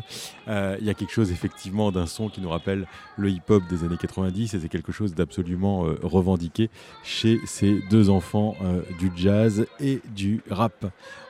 Euh, 0.48 0.78
Il 0.80 0.86
y 0.86 0.90
a 0.90 0.94
quelque 0.94 1.12
chose 1.12 1.32
effectivement 1.32 1.92
d'un 1.92 2.06
son 2.06 2.30
qui 2.30 2.42
nous 2.42 2.50
rappelle 2.50 2.88
le 3.18 3.30
hip-hop 3.30 3.64
des 3.70 3.84
années 3.84 3.98
90 3.98 4.54
et 4.54 4.60
c'est 4.60 4.70
quelque 4.70 4.92
chose 4.92 5.14
d'absolument 5.16 5.86
euh, 5.86 6.00
revendiqué 6.04 6.70
chez 7.04 7.40
ces 7.46 7.82
deux 7.90 8.10
enfants 8.10 8.56
euh, 8.62 8.82
du 9.00 9.12
jazz 9.16 9.66
et 9.80 10.02
du 10.16 10.42
rap. 10.50 10.86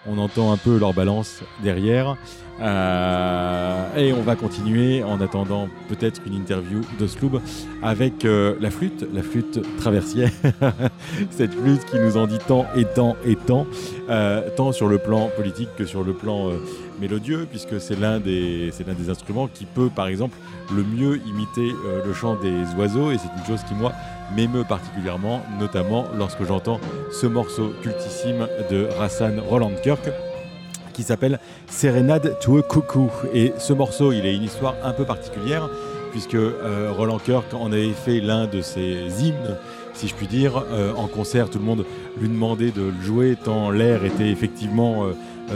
On 0.06 0.18
entend 0.18 0.52
un 0.52 0.56
peu 0.56 0.78
leur 0.78 0.94
balance 0.94 1.42
derrière. 1.62 2.16
Euh, 2.60 3.96
et 3.96 4.12
on 4.12 4.20
va 4.22 4.36
continuer 4.36 5.02
en 5.02 5.20
attendant 5.20 5.68
peut-être 5.88 6.20
une 6.26 6.34
interview 6.34 6.82
d'Osloub 6.98 7.40
avec 7.82 8.24
euh, 8.24 8.54
la 8.60 8.70
flûte, 8.70 9.06
la 9.14 9.22
flûte 9.22 9.60
traversière. 9.78 10.30
Cette 11.30 11.54
flûte 11.54 11.84
qui 11.86 11.98
nous 11.98 12.16
en 12.16 12.26
dit 12.26 12.38
tant 12.38 12.66
et 12.76 12.84
tant 12.84 13.16
et 13.24 13.36
tant, 13.36 13.66
euh, 14.10 14.48
tant 14.56 14.72
sur 14.72 14.88
le 14.88 14.98
plan 14.98 15.30
politique 15.36 15.70
que 15.76 15.86
sur 15.86 16.02
le 16.02 16.12
plan 16.12 16.50
mélodieux, 17.00 17.46
puisque 17.50 17.80
c'est 17.80 17.98
l'un 17.98 18.20
des, 18.20 18.70
l'un 18.86 18.94
des 18.94 19.08
instruments 19.10 19.48
qui 19.48 19.64
peut, 19.64 19.88
par 19.88 20.08
exemple, 20.08 20.36
le 20.74 20.82
mieux 20.82 21.20
imiter 21.26 21.72
le 22.04 22.12
chant 22.12 22.36
des 22.36 22.74
oiseaux. 22.78 23.10
Et 23.10 23.18
c'est 23.18 23.28
une 23.38 23.46
chose 23.46 23.64
qui, 23.66 23.74
moi, 23.74 23.92
m'émeut 24.34 24.64
particulièrement, 24.64 25.42
notamment 25.58 26.06
lorsque 26.16 26.44
j'entends 26.44 26.80
ce 27.12 27.26
morceau 27.26 27.72
cultissime 27.82 28.46
de 28.70 28.88
Rassan 28.98 29.40
Roland 29.40 29.72
Kirk 29.82 30.10
qui 30.92 31.06
s'appelle 31.06 31.40
Sérénade 31.66 32.38
to 32.40 32.58
a 32.58 32.62
Cuckoo. 32.62 33.10
Et 33.32 33.54
ce 33.58 33.72
morceau, 33.72 34.12
il 34.12 34.26
a 34.26 34.30
une 34.30 34.42
histoire 34.42 34.74
un 34.84 34.92
peu 34.92 35.04
particulière, 35.04 35.70
puisque 36.10 36.34
euh, 36.34 36.92
Roland 36.94 37.18
Kirk 37.18 37.54
en 37.54 37.72
avait 37.72 37.92
fait 37.92 38.20
l'un 38.20 38.46
de 38.46 38.60
ses 38.60 39.06
hymnes, 39.22 39.56
si 39.94 40.08
je 40.08 40.14
puis 40.14 40.26
dire. 40.26 40.62
Euh, 40.70 40.92
en 40.94 41.06
concert, 41.06 41.48
tout 41.48 41.58
le 41.58 41.64
monde 41.64 41.86
lui 42.20 42.28
demandait 42.28 42.70
de 42.70 42.82
le 42.82 43.02
jouer, 43.02 43.36
tant 43.42 43.70
l'air 43.70 44.04
était 44.04 44.28
effectivement 44.28 45.04
euh, 45.04 45.12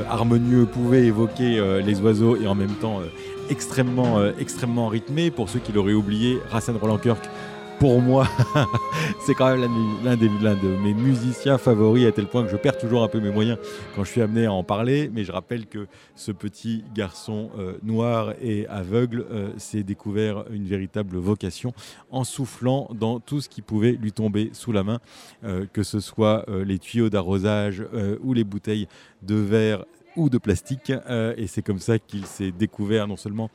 harmonieux, 0.08 0.64
pouvait 0.64 1.04
évoquer 1.04 1.62
les 1.84 2.00
oiseaux 2.00 2.36
et 2.36 2.46
en 2.46 2.54
même 2.54 2.74
temps 2.80 3.00
extrêmement, 3.48 4.24
extrêmement 4.40 4.88
rythmé. 4.88 5.30
Pour 5.30 5.48
ceux 5.48 5.60
qui 5.60 5.72
l'auraient 5.72 5.92
oublié, 5.92 6.38
Rassan 6.50 6.76
Roland 6.76 6.98
Kirk 6.98 7.28
pour 7.78 8.00
moi, 8.00 8.26
c'est 9.20 9.34
quand 9.34 9.56
même 9.56 9.70
l'un 10.04 10.16
de- 10.16 10.76
mes 10.82 10.94
musiciens 10.94 11.58
favoris, 11.58 12.06
à 12.06 12.12
tel 12.12 12.26
point 12.26 12.44
que 12.44 12.50
je 12.50 12.56
perds 12.56 12.78
toujours 12.78 13.02
un 13.02 13.08
peu 13.08 13.20
mes 13.20 13.30
moyens 13.30 13.58
quand 13.94 14.04
je 14.04 14.10
suis 14.10 14.20
amené 14.22 14.46
à 14.46 14.52
en 14.52 14.62
parler. 14.62 15.10
Mais 15.12 15.24
je 15.24 15.32
rappelle 15.32 15.66
que 15.66 15.86
ce 16.14 16.32
petit 16.32 16.84
garçon 16.94 17.50
euh, 17.58 17.74
noir 17.82 18.34
et 18.40 18.66
aveugle 18.68 19.26
euh, 19.30 19.50
s'est 19.58 19.82
découvert 19.82 20.44
une 20.50 20.64
véritable 20.66 21.16
vocation 21.16 21.72
en 22.10 22.24
soufflant 22.24 22.88
dans 22.94 23.20
tout 23.20 23.40
ce 23.40 23.48
qui 23.48 23.62
pouvait 23.62 23.92
lui 23.92 24.12
tomber 24.12 24.50
sous 24.52 24.72
la 24.72 24.84
main, 24.84 25.00
euh, 25.44 25.66
que 25.72 25.82
ce 25.82 26.00
soit 26.00 26.44
les 26.64 26.78
tuyaux 26.78 27.10
d'arrosage 27.10 27.84
ou 28.22 28.32
les 28.32 28.44
bouteilles 28.44 28.88
de 29.22 29.34
verre 29.34 29.84
ou 30.16 30.28
de 30.30 30.38
plastique. 30.38 30.92
Et 31.36 31.46
c'est 31.46 31.62
comme 31.62 31.78
ça 31.78 31.98
qu'il 31.98 32.26
s'est 32.26 32.52
découvert 32.52 33.06
non 33.08 33.16
seulement 33.16 33.50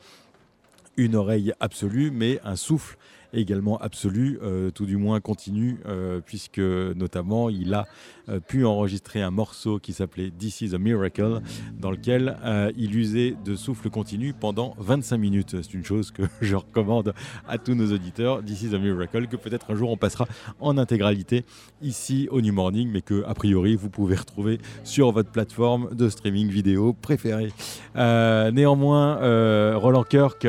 une 0.96 1.16
oreille 1.16 1.52
absolue, 1.60 2.10
mais 2.10 2.40
un 2.44 2.56
souffle 2.56 2.96
également 3.32 3.78
absolu, 3.78 4.38
euh, 4.42 4.70
tout 4.70 4.86
du 4.86 4.96
moins 4.96 5.20
continu, 5.20 5.80
euh, 5.86 6.20
puisque 6.24 6.58
notamment 6.58 7.48
il 7.48 7.74
a 7.74 7.86
euh, 8.28 8.40
pu 8.40 8.64
enregistrer 8.64 9.22
un 9.22 9.30
morceau 9.30 9.78
qui 9.78 9.92
s'appelait 9.92 10.30
This 10.30 10.60
is 10.60 10.74
a 10.74 10.78
Miracle, 10.78 11.40
dans 11.78 11.90
lequel 11.90 12.36
il 12.76 12.96
usait 12.96 13.34
de 13.44 13.54
souffle 13.54 13.90
continu 13.90 14.32
pendant 14.32 14.74
25 14.78 15.18
minutes. 15.18 15.56
C'est 15.62 15.74
une 15.74 15.84
chose 15.84 16.10
que 16.10 16.22
je 16.40 16.56
recommande 16.56 17.14
à 17.48 17.58
tous 17.58 17.74
nos 17.74 17.92
auditeurs. 17.92 18.42
This 18.42 18.62
is 18.62 18.74
a 18.74 18.78
Miracle, 18.78 19.26
que 19.26 19.36
peut-être 19.36 19.70
un 19.70 19.74
jour 19.74 19.90
on 19.90 19.96
passera 19.96 20.26
en 20.60 20.78
intégralité 20.78 21.44
ici 21.82 22.28
au 22.30 22.40
New 22.40 22.52
Morning, 22.52 22.90
mais 22.92 23.02
que 23.02 23.24
a 23.26 23.34
priori 23.34 23.76
vous 23.76 23.90
pouvez 23.90 24.16
retrouver 24.16 24.58
sur 24.84 25.12
votre 25.12 25.30
plateforme 25.30 25.94
de 25.94 26.08
streaming 26.08 26.48
vidéo 26.48 26.92
préférée. 26.92 27.52
Néanmoins, 27.94 29.74
Roland 29.76 30.04
Kirk 30.04 30.46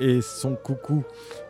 et 0.00 0.20
son 0.22 0.54
coucou 0.54 1.04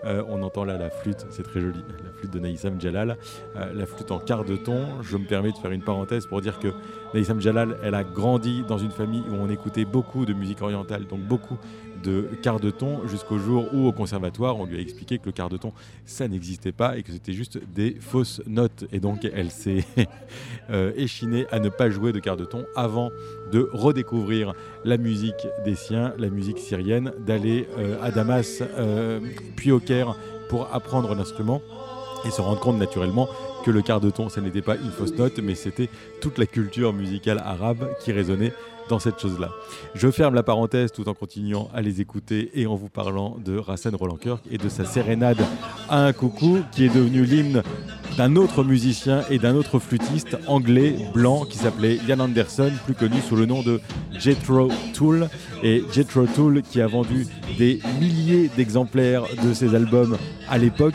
euh, 0.06 0.22
on 0.28 0.42
entend 0.42 0.64
là 0.64 0.78
la 0.78 0.90
flûte, 0.90 1.26
c'est 1.30 1.42
très 1.42 1.60
joli, 1.60 1.84
la 2.04 2.10
flûte 2.12 2.32
de 2.32 2.38
Naïsam 2.38 2.80
Jalal, 2.80 3.16
euh, 3.56 3.72
la 3.74 3.86
flûte 3.86 4.10
en 4.10 4.18
quart 4.18 4.44
de 4.44 4.56
ton. 4.56 5.02
Je 5.02 5.16
me 5.16 5.26
permets 5.26 5.52
de 5.52 5.58
faire 5.58 5.72
une 5.72 5.82
parenthèse 5.82 6.26
pour 6.26 6.40
dire 6.40 6.58
que 6.58 6.68
Naïsam 7.12 7.40
Jalal, 7.40 7.76
elle 7.82 7.94
a 7.94 8.04
grandi 8.04 8.62
dans 8.66 8.78
une 8.78 8.90
famille 8.90 9.24
où 9.28 9.34
on 9.34 9.48
écoutait 9.48 9.84
beaucoup 9.84 10.24
de 10.24 10.32
musique 10.32 10.62
orientale, 10.62 11.06
donc 11.06 11.20
beaucoup 11.20 11.58
de 12.06 12.28
quart 12.42 12.60
de 12.60 12.70
ton 12.70 13.06
jusqu'au 13.06 13.38
jour 13.38 13.66
où 13.72 13.86
au 13.86 13.92
conservatoire 13.92 14.56
on 14.56 14.64
lui 14.64 14.78
a 14.78 14.80
expliqué 14.80 15.18
que 15.18 15.26
le 15.26 15.32
quart 15.32 15.48
de 15.48 15.56
ton 15.56 15.72
ça 16.04 16.28
n'existait 16.28 16.72
pas 16.72 16.96
et 16.96 17.02
que 17.02 17.12
c'était 17.12 17.32
juste 17.32 17.58
des 17.74 17.96
fausses 18.00 18.40
notes. 18.46 18.84
Et 18.92 19.00
donc 19.00 19.24
elle 19.24 19.50
s'est 19.50 19.84
euh, 20.70 20.92
échinée 20.96 21.46
à 21.50 21.58
ne 21.58 21.68
pas 21.68 21.90
jouer 21.90 22.12
de 22.12 22.20
quart 22.20 22.36
de 22.36 22.44
ton 22.44 22.64
avant 22.76 23.10
de 23.52 23.68
redécouvrir 23.72 24.54
la 24.84 24.96
musique 24.96 25.46
des 25.64 25.74
siens, 25.74 26.14
la 26.18 26.30
musique 26.30 26.58
syrienne, 26.58 27.12
d'aller 27.26 27.68
euh, 27.78 28.02
à 28.02 28.10
Damas 28.10 28.62
euh, 28.62 29.20
puis 29.56 29.72
au 29.72 29.80
Caire 29.80 30.16
pour 30.48 30.72
apprendre 30.72 31.14
l'instrument 31.14 31.60
et 32.24 32.30
se 32.30 32.40
rendre 32.40 32.60
compte 32.60 32.78
naturellement 32.78 33.28
que 33.64 33.70
le 33.70 33.82
quart 33.82 34.00
de 34.00 34.10
ton, 34.10 34.28
ce 34.28 34.38
n'était 34.40 34.62
pas 34.62 34.76
une 34.76 34.90
fausse 34.90 35.14
note, 35.14 35.38
mais 35.40 35.54
c'était 35.54 35.88
toute 36.20 36.38
la 36.38 36.46
culture 36.46 36.92
musicale 36.92 37.42
arabe 37.44 37.88
qui 38.00 38.12
résonnait 38.12 38.52
dans 38.88 38.98
cette 38.98 39.18
chose-là. 39.18 39.50
Je 39.94 40.10
ferme 40.10 40.34
la 40.34 40.42
parenthèse 40.42 40.92
tout 40.92 41.08
en 41.08 41.14
continuant 41.14 41.68
à 41.74 41.82
les 41.82 42.00
écouter 42.00 42.50
et 42.54 42.66
en 42.66 42.74
vous 42.74 42.88
parlant 42.88 43.36
de 43.44 43.56
Rassen 43.56 43.94
Roland 43.94 44.16
Kirk 44.16 44.44
et 44.50 44.58
de 44.58 44.68
sa 44.68 44.84
sérénade 44.84 45.40
à 45.88 46.04
un 46.04 46.12
coucou 46.12 46.60
qui 46.72 46.84
est 46.84 46.94
devenu 46.94 47.24
l'hymne 47.24 47.62
d'un 48.16 48.36
autre 48.36 48.64
musicien 48.64 49.22
et 49.30 49.38
d'un 49.38 49.54
autre 49.54 49.78
flûtiste 49.78 50.36
anglais 50.46 50.96
blanc 51.12 51.44
qui 51.44 51.58
s'appelait 51.58 51.98
Ian 52.08 52.20
Anderson, 52.20 52.72
plus 52.84 52.94
connu 52.94 53.16
sous 53.20 53.36
le 53.36 53.46
nom 53.46 53.62
de 53.62 53.80
Jethro 54.18 54.68
Tull. 54.94 55.28
Et 55.62 55.84
Jethro 55.92 56.26
Tull 56.26 56.62
qui 56.62 56.80
a 56.80 56.86
vendu 56.86 57.26
des 57.58 57.80
milliers 58.00 58.50
d'exemplaires 58.56 59.24
de 59.44 59.52
ses 59.52 59.74
albums 59.74 60.16
à 60.48 60.58
l'époque 60.58 60.94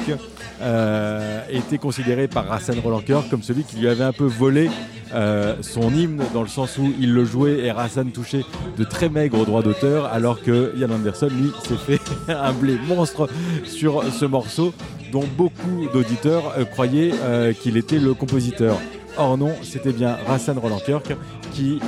euh, 0.61 1.41
était 1.49 1.77
considéré 1.77 2.27
par 2.27 2.47
Rassen 2.47 2.79
Roland 2.79 3.01
Kirk 3.01 3.29
comme 3.29 3.43
celui 3.43 3.63
qui 3.63 3.77
lui 3.77 3.87
avait 3.87 4.03
un 4.03 4.13
peu 4.13 4.25
volé 4.25 4.69
euh, 5.13 5.55
son 5.61 5.93
hymne 5.93 6.23
dans 6.33 6.41
le 6.41 6.47
sens 6.47 6.77
où 6.77 6.93
il 6.99 7.13
le 7.13 7.25
jouait 7.25 7.65
et 7.65 7.71
Rassan 7.71 8.11
touchait 8.11 8.45
de 8.77 8.83
très 8.83 9.09
maigres 9.09 9.45
droits 9.45 9.63
d'auteur 9.63 10.05
alors 10.05 10.41
que 10.41 10.73
Ian 10.77 10.91
Anderson 10.91 11.29
lui 11.29 11.51
s'est 11.63 11.75
fait 11.75 12.01
un 12.31 12.53
blé 12.53 12.77
monstre 12.87 13.27
sur 13.65 14.03
ce 14.13 14.25
morceau 14.25 14.73
dont 15.11 15.25
beaucoup 15.37 15.87
d'auditeurs 15.93 16.53
euh, 16.57 16.65
croyaient 16.65 17.11
euh, 17.21 17.53
qu'il 17.53 17.77
était 17.77 17.99
le 17.99 18.13
compositeur. 18.13 18.77
Or 19.17 19.37
non, 19.37 19.53
c'était 19.61 19.91
bien 19.91 20.17
Rassan 20.25 20.57
Roland 20.57 20.79
Kirk 20.79 21.13
qui 21.51 21.81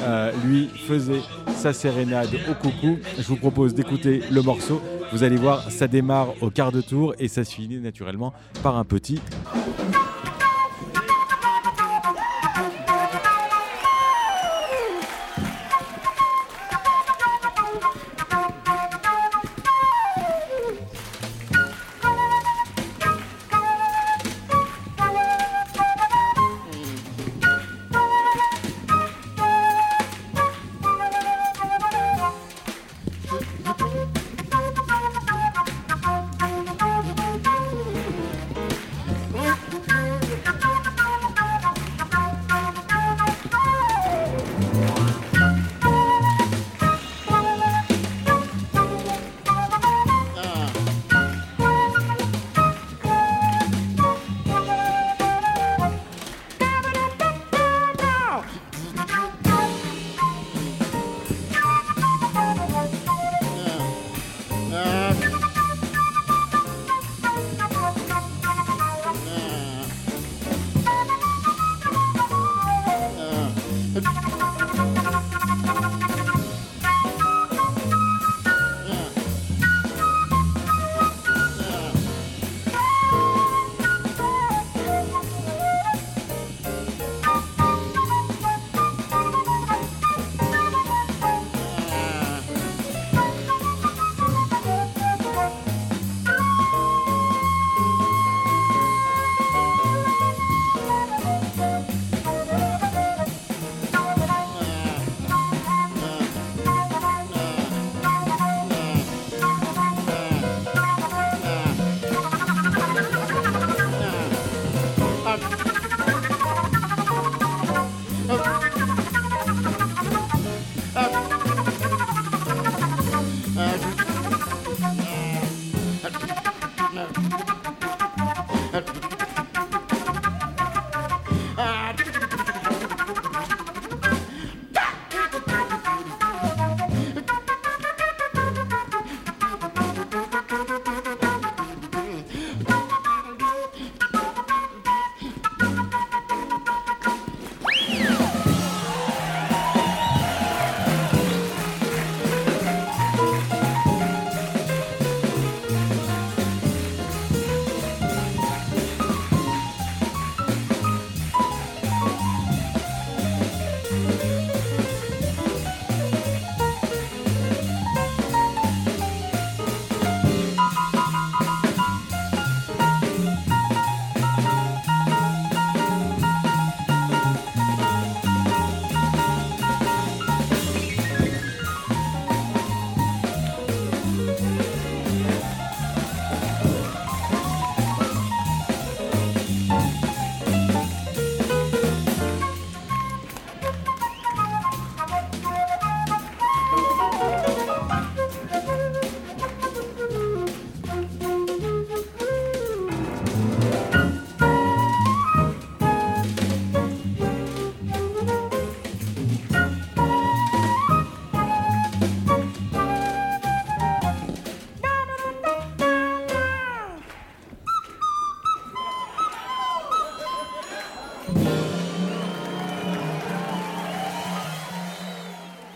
lui 0.45 0.67
faisait 0.67 1.21
sa 1.55 1.71
sérénade 1.71 2.27
au 2.51 2.53
coucou. 2.53 2.97
Je 3.17 3.23
vous 3.23 3.37
propose 3.37 3.73
d'écouter 3.73 4.21
le 4.29 4.41
morceau. 4.41 4.81
Vous 5.13 5.23
allez 5.23 5.37
voir, 5.37 5.71
ça 5.71 5.87
démarre 5.87 6.33
au 6.41 6.49
quart 6.49 6.73
de 6.73 6.81
tour 6.81 7.15
et 7.19 7.29
ça 7.29 7.45
se 7.45 7.53
finit 7.55 7.77
naturellement 7.77 8.33
par 8.61 8.75
un 8.75 8.83
petit 8.83 9.21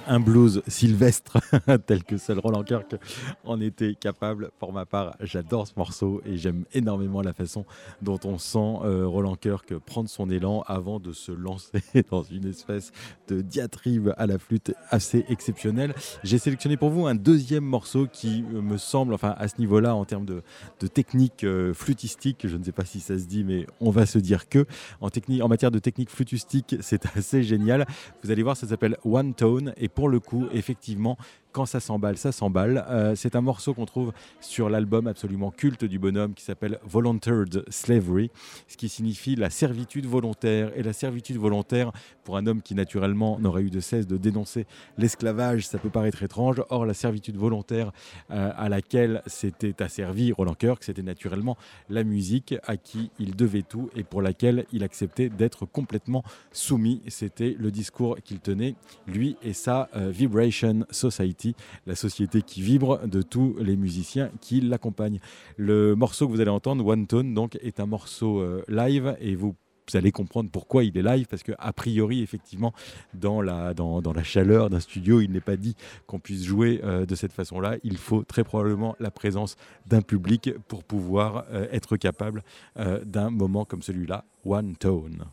un 0.08 0.20
blues 0.20 0.62
sylvestre 0.67 1.38
tel 1.86 2.04
que 2.04 2.17
seul 2.17 2.39
Roland 2.39 2.63
Kirk 2.63 2.96
en 3.46 3.60
était 3.62 3.96
capable. 3.96 4.52
Pour 4.60 4.74
ma 4.74 4.86
part, 4.86 5.15
j'adore 5.22 5.67
ce 5.67 5.74
morceau 5.78 6.22
et 6.26 6.38
j'aime 6.38 6.65
énormément 6.74 7.22
la 7.22 7.34
façon 7.34 7.65
dont 8.02 8.20
on 8.24 8.38
sent 8.38 8.80
euh, 8.84 9.08
Roland 9.08 9.36
Kirk 9.36 9.78
prendre 9.80 10.10
son 10.10 10.30
élan 10.30 10.63
avant 10.67 11.00
de 11.00 11.12
se 11.12 11.32
lancer 11.32 11.82
dans 12.10 12.24
une 12.24 12.46
espèce 12.46 12.91
de 13.28 13.41
diatribe 13.41 14.13
à 14.17 14.28
la 14.28 14.38
flûte 14.38 14.74
assez 14.89 15.26
exceptionnelle. 15.30 15.93
J'ai 16.24 16.38
sélectionné 16.38 16.78
pour 16.78 16.89
vous 16.89 17.08
un 17.08 17.15
deuxième 17.15 17.65
morceau 17.65 18.08
qui 18.12 18.43
me 18.43 18.78
semble, 18.78 19.13
enfin 19.13 19.36
à 19.38 19.48
ce 19.48 19.60
niveau-là, 19.60 19.96
en 19.96 20.06
termes 20.06 20.26
de, 20.26 20.41
technique 20.88 21.43
euh, 21.43 21.74
flutistique, 21.74 22.48
je 22.48 22.58
ne 22.58 22.63
sais 22.63 22.72
pas 22.72 22.86
si 22.86 23.00
ça 23.00 23.17
se 23.17 23.26
dit, 23.26 23.43
mais 23.43 23.67
on 23.82 23.91
va 23.91 24.06
se 24.06 24.20
dire 24.20 24.48
que 24.50 24.65
en, 25.02 25.10
technique, 25.10 25.43
en 25.43 25.48
matière 25.48 25.72
de 25.72 25.80
technique 25.80 26.10
flutistique, 26.10 26.76
c'est 26.82 27.06
assez 27.17 27.43
génial. 27.43 27.86
Vous 28.24 28.32
allez 28.32 28.43
voir, 28.43 28.56
ça 28.56 28.67
s'appelle 28.67 28.98
One 29.04 29.34
Tone 29.34 29.74
et 29.78 29.89
pour 29.98 30.10
le 30.10 30.20
coup, 30.20 30.46
effectivement, 30.54 31.18
quand 31.58 31.65
ça 31.65 31.80
s'emballe, 31.80 32.17
ça 32.17 32.32
s'emballe. 32.32 32.86
Euh, 32.88 33.15
c'est 33.15 33.36
un 33.36 33.41
morceau 33.41 33.74
qu'on 33.74 33.88
trouve 33.88 34.13
sur 34.41 34.70
l'album 34.70 35.08
absolument 35.08 35.50
culte 35.50 35.86
du 35.86 35.98
bonhomme 35.98 36.36
qui 36.36 36.43
s'appelle 36.43 36.78
Volunteered 36.84 37.63
Slavery, 37.67 38.30
ce 38.67 38.78
qui 38.78 38.89
signifie 38.89 39.36
la 39.36 39.50
servitude 39.50 40.06
volontaire. 40.06 40.72
Et 40.76 40.84
la 40.84 40.93
servitude 40.93 41.38
volontaire, 41.38 41.91
pour 42.24 42.38
un 42.38 42.46
homme 42.46 42.62
qui 42.62 42.76
naturellement 42.76 43.39
n'aurait 43.39 43.63
eu 43.63 43.72
de 43.72 43.80
cesse 43.80 44.06
de 44.06 44.17
dénoncer 44.17 44.67
l'esclavage, 45.00 45.65
ça 45.65 45.80
peut 45.80 45.89
paraître 45.89 46.22
étrange. 46.22 46.62
Or, 46.70 46.86
la 46.86 46.93
servitude 46.93 47.38
volontaire 47.38 47.91
euh, 48.30 48.52
à 48.56 48.70
laquelle 48.70 49.24
s'était 49.26 49.82
asservi 49.82 50.34
Roland 50.34 50.54
Kirk, 50.54 50.84
c'était 50.84 51.02
naturellement 51.02 51.58
la 51.89 52.04
musique 52.04 52.54
à 52.67 52.78
qui 52.78 53.10
il 53.17 53.36
devait 53.36 53.63
tout 53.63 53.89
et 53.96 54.04
pour 54.04 54.22
laquelle 54.22 54.67
il 54.72 54.84
acceptait 54.84 55.30
d'être 55.30 55.65
complètement 55.65 56.24
soumis. 56.52 57.02
C'était 57.08 57.56
le 57.58 57.72
discours 57.72 58.17
qu'il 58.24 58.41
tenait, 58.41 58.76
lui 59.08 59.38
et 59.41 59.54
sa 59.54 59.89
euh, 59.96 60.12
Vibration 60.12 60.86
Society 60.91 61.47
la 61.86 61.96
société 61.96 62.42
qui 62.42 62.62
vibre 62.62 63.08
de 63.08 63.22
tous 63.22 63.56
les 63.60 63.76
musiciens 63.76 64.30
qui 64.42 64.62
l'accompagnent. 64.62 65.20
Le 65.58 65.96
morceau 65.96 66.28
que 66.28 66.32
vous 66.32 66.42
allez 66.42 66.52
entendre, 66.52 66.86
One 66.86 67.08
Tone, 67.08 67.34
donc, 67.34 67.58
est 67.62 67.80
un 67.80 67.86
morceau 67.86 68.40
euh, 68.40 68.64
live 68.68 69.16
et 69.20 69.36
vous 69.36 69.56
allez 69.94 70.12
comprendre 70.12 70.50
pourquoi 70.52 70.84
il 70.84 70.98
est 70.98 71.02
live, 71.02 71.28
parce 71.30 71.44
que 71.44 71.54
a 71.60 71.72
priori, 71.72 72.22
effectivement, 72.22 72.74
dans 73.14 73.42
la, 73.42 73.74
chaleur 74.24 74.70
d'un 74.70 74.82
studio, 74.82 75.22
il 75.22 75.32
n'est 75.32 75.40
pas 75.40 75.56
dit 75.56 75.76
qu'on 76.08 76.20
puisse 76.20 76.44
jouer 76.44 76.82
euh, 76.84 77.06
de 77.06 77.16
cette 77.16 77.32
façon-là. 77.32 77.78
Il 77.84 77.98
faut 77.98 78.24
très 78.24 78.44
probablement 78.44 78.96
la 79.00 79.12
présence 79.12 79.56
d'un 79.86 80.02
public 80.02 80.52
pour 80.68 80.84
pouvoir 80.84 81.46
euh, 81.52 81.68
être 81.72 81.96
capable 81.96 82.44
d'un 82.76 83.30
moment 83.30 83.66
comme 83.66 83.82
celui-là, 83.82 84.26
One 84.46 84.76
Tone. 84.76 85.26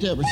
Deborah. 0.00 0.24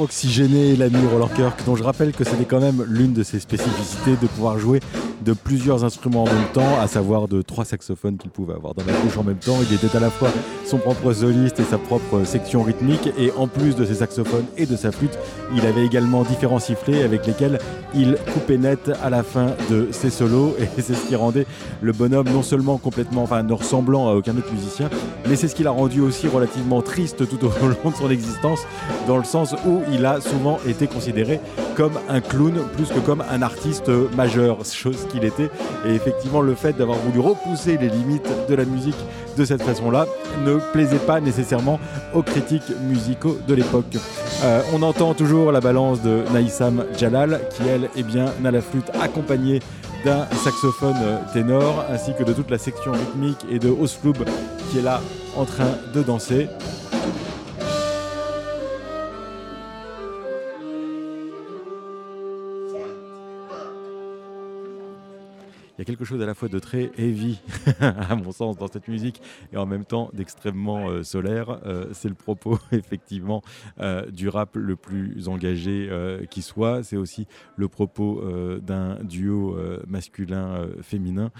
Suroxygéné 0.00 0.76
l'ami 0.76 0.96
Roland 1.12 1.28
Kirk, 1.28 1.60
dont 1.66 1.76
je 1.76 1.82
rappelle 1.82 2.12
que 2.12 2.24
c'était 2.24 2.46
quand 2.46 2.60
même 2.60 2.82
l'une 2.88 3.12
de 3.12 3.22
ses 3.22 3.38
spécificités 3.38 4.12
de 4.12 4.26
pouvoir 4.28 4.58
jouer 4.58 4.80
de 5.24 5.32
plusieurs 5.32 5.84
instruments 5.84 6.24
en 6.24 6.26
même 6.26 6.48
temps, 6.52 6.80
à 6.80 6.86
savoir 6.86 7.28
de 7.28 7.42
trois 7.42 7.64
saxophones 7.64 8.16
qu'il 8.16 8.30
pouvait 8.30 8.54
avoir 8.54 8.74
dans 8.74 8.84
la 8.84 8.92
bouche 9.00 9.16
en 9.18 9.22
même 9.22 9.36
temps. 9.36 9.56
Il 9.68 9.74
était 9.74 9.96
à 9.96 10.00
la 10.00 10.10
fois 10.10 10.28
son 10.64 10.78
propre 10.78 11.12
soliste 11.12 11.60
et 11.60 11.64
sa 11.64 11.78
propre 11.78 12.24
section 12.24 12.62
rythmique, 12.62 13.10
et 13.18 13.32
en 13.36 13.46
plus 13.46 13.76
de 13.76 13.84
ses 13.84 13.96
saxophones 13.96 14.46
et 14.56 14.66
de 14.66 14.76
sa 14.76 14.92
flûte, 14.92 15.18
il 15.54 15.66
avait 15.66 15.84
également 15.84 16.22
différents 16.22 16.58
sifflets 16.58 17.02
avec 17.02 17.26
lesquels 17.26 17.58
il 17.94 18.16
coupait 18.32 18.58
net 18.58 18.90
à 19.02 19.10
la 19.10 19.22
fin 19.22 19.48
de 19.70 19.88
ses 19.90 20.10
solos, 20.10 20.54
et 20.58 20.80
c'est 20.80 20.94
ce 20.94 21.06
qui 21.06 21.16
rendait 21.16 21.46
le 21.82 21.92
bonhomme 21.92 22.28
non 22.28 22.42
seulement 22.42 22.78
complètement, 22.78 23.22
enfin 23.22 23.42
ne 23.42 23.52
ressemblant 23.52 24.08
à 24.08 24.14
aucun 24.14 24.36
autre 24.36 24.52
musicien, 24.52 24.88
mais 25.28 25.36
c'est 25.36 25.48
ce 25.48 25.54
qui 25.54 25.64
l'a 25.64 25.70
rendu 25.70 26.00
aussi 26.00 26.28
relativement 26.28 26.82
triste 26.82 27.28
tout 27.28 27.44
au 27.44 27.48
long 27.48 27.90
de 27.90 27.96
son 27.96 28.10
existence, 28.10 28.60
dans 29.06 29.18
le 29.18 29.24
sens 29.24 29.54
où 29.66 29.80
il 29.92 30.06
a 30.06 30.20
souvent 30.20 30.58
été 30.66 30.86
considéré 30.86 31.40
comme 31.76 31.92
un 32.08 32.20
clown 32.20 32.54
plus 32.76 32.88
que 32.88 33.00
comme 33.00 33.22
un 33.30 33.42
artiste 33.42 33.90
majeur, 34.16 34.58
qu'il 35.10 35.24
était. 35.24 35.50
Et 35.86 35.94
effectivement, 35.94 36.40
le 36.40 36.54
fait 36.54 36.72
d'avoir 36.76 36.98
voulu 36.98 37.20
repousser 37.20 37.76
les 37.78 37.88
limites 37.88 38.28
de 38.48 38.54
la 38.54 38.64
musique 38.64 38.96
de 39.36 39.44
cette 39.44 39.62
façon-là 39.62 40.06
ne 40.44 40.56
plaisait 40.72 40.98
pas 40.98 41.20
nécessairement 41.20 41.78
aux 42.14 42.22
critiques 42.22 42.72
musicaux 42.88 43.38
de 43.46 43.54
l'époque. 43.54 43.96
Euh, 44.44 44.62
on 44.74 44.82
entend 44.82 45.14
toujours 45.14 45.52
la 45.52 45.60
balance 45.60 46.02
de 46.02 46.24
Naïsam 46.32 46.84
Jalal, 46.96 47.40
qui 47.50 47.62
elle, 47.68 47.88
eh 47.96 48.02
bien, 48.02 48.26
n'a 48.40 48.50
la 48.50 48.60
flûte 48.60 48.90
accompagnée 49.00 49.60
d'un 50.04 50.26
saxophone 50.44 50.96
ténor, 51.32 51.84
ainsi 51.90 52.12
que 52.18 52.24
de 52.24 52.32
toute 52.32 52.50
la 52.50 52.58
section 52.58 52.92
rythmique 52.92 53.44
et 53.50 53.58
de 53.58 53.68
Osfloub 53.68 54.16
qui 54.70 54.78
est 54.78 54.82
là 54.82 55.00
en 55.36 55.44
train 55.44 55.68
de 55.94 56.02
danser. 56.02 56.48
Y 65.80 65.82
a 65.82 65.84
quelque 65.86 66.04
chose 66.04 66.20
à 66.20 66.26
la 66.26 66.34
fois 66.34 66.48
de 66.48 66.58
très 66.58 66.90
heavy, 66.98 67.40
à 67.80 68.14
mon 68.14 68.32
sens, 68.32 68.58
dans 68.58 68.68
cette 68.68 68.86
musique, 68.86 69.22
et 69.52 69.56
en 69.56 69.64
même 69.64 69.86
temps 69.86 70.10
d'extrêmement 70.12 70.90
euh, 70.90 71.02
solaire. 71.02 71.58
Euh, 71.64 71.86
c'est 71.92 72.10
le 72.10 72.14
propos, 72.14 72.58
effectivement, 72.72 73.42
euh, 73.80 74.04
du 74.10 74.28
rap 74.28 74.56
le 74.56 74.76
plus 74.76 75.28
engagé 75.28 75.90
qui 76.30 76.42
soit. 76.42 76.82
C'est 76.82 76.96
aussi 76.96 77.26
le 77.56 77.68
propos 77.68 78.22
d'un 78.60 78.96
duo 79.02 79.56
masculin-féminin. 79.86 81.30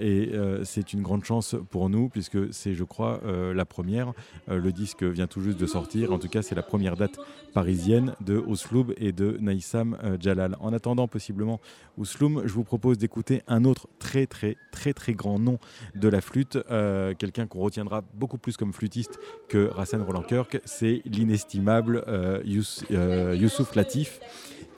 et 0.00 0.32
c'est 0.64 0.92
une 0.92 1.02
grande 1.02 1.24
chance 1.24 1.54
pour 1.70 1.88
nous, 1.88 2.08
puisque 2.08 2.52
c'est, 2.52 2.74
je 2.74 2.84
crois, 2.84 3.20
la 3.54 3.64
première. 3.64 4.12
le 4.48 4.72
disque 4.72 5.02
vient 5.02 5.26
tout 5.26 5.40
juste 5.40 5.58
de 5.58 5.66
sortir. 5.66 6.12
En 6.12 6.18
tout 6.18 6.28
cas, 6.28 6.42
c'est 6.42 6.54
la 6.54 6.62
première 6.62 6.96
date 6.96 7.18
parisienne 7.54 8.14
de 8.20 8.36
Osloub 8.36 8.92
et 8.96 9.12
de 9.12 9.36
Naïsam 9.40 9.96
Jalal. 10.20 10.56
En 10.60 10.72
attendant, 10.72 11.08
possiblement, 11.08 11.60
Osloum, 11.98 12.42
je 12.46 12.52
vous 12.52 12.64
propose 12.64 12.98
d'écouter 12.98 13.42
un 13.46 13.59
autre 13.64 13.88
très 13.98 14.26
très 14.26 14.56
très 14.72 14.92
très 14.92 15.12
grand 15.12 15.38
nom 15.38 15.58
de 15.94 16.08
la 16.08 16.20
flûte, 16.20 16.58
euh, 16.70 17.14
quelqu'un 17.14 17.46
qu'on 17.46 17.60
retiendra 17.60 18.02
beaucoup 18.14 18.38
plus 18.38 18.56
comme 18.56 18.72
flûtiste 18.72 19.18
que 19.48 19.68
Rassan 19.68 20.02
Roland 20.02 20.22
Kirk, 20.22 20.60
c'est 20.64 21.02
l'inestimable 21.04 22.04
euh, 22.08 22.42
euh, 22.90 23.36
Youssouf 23.36 23.74
Latif 23.74 24.20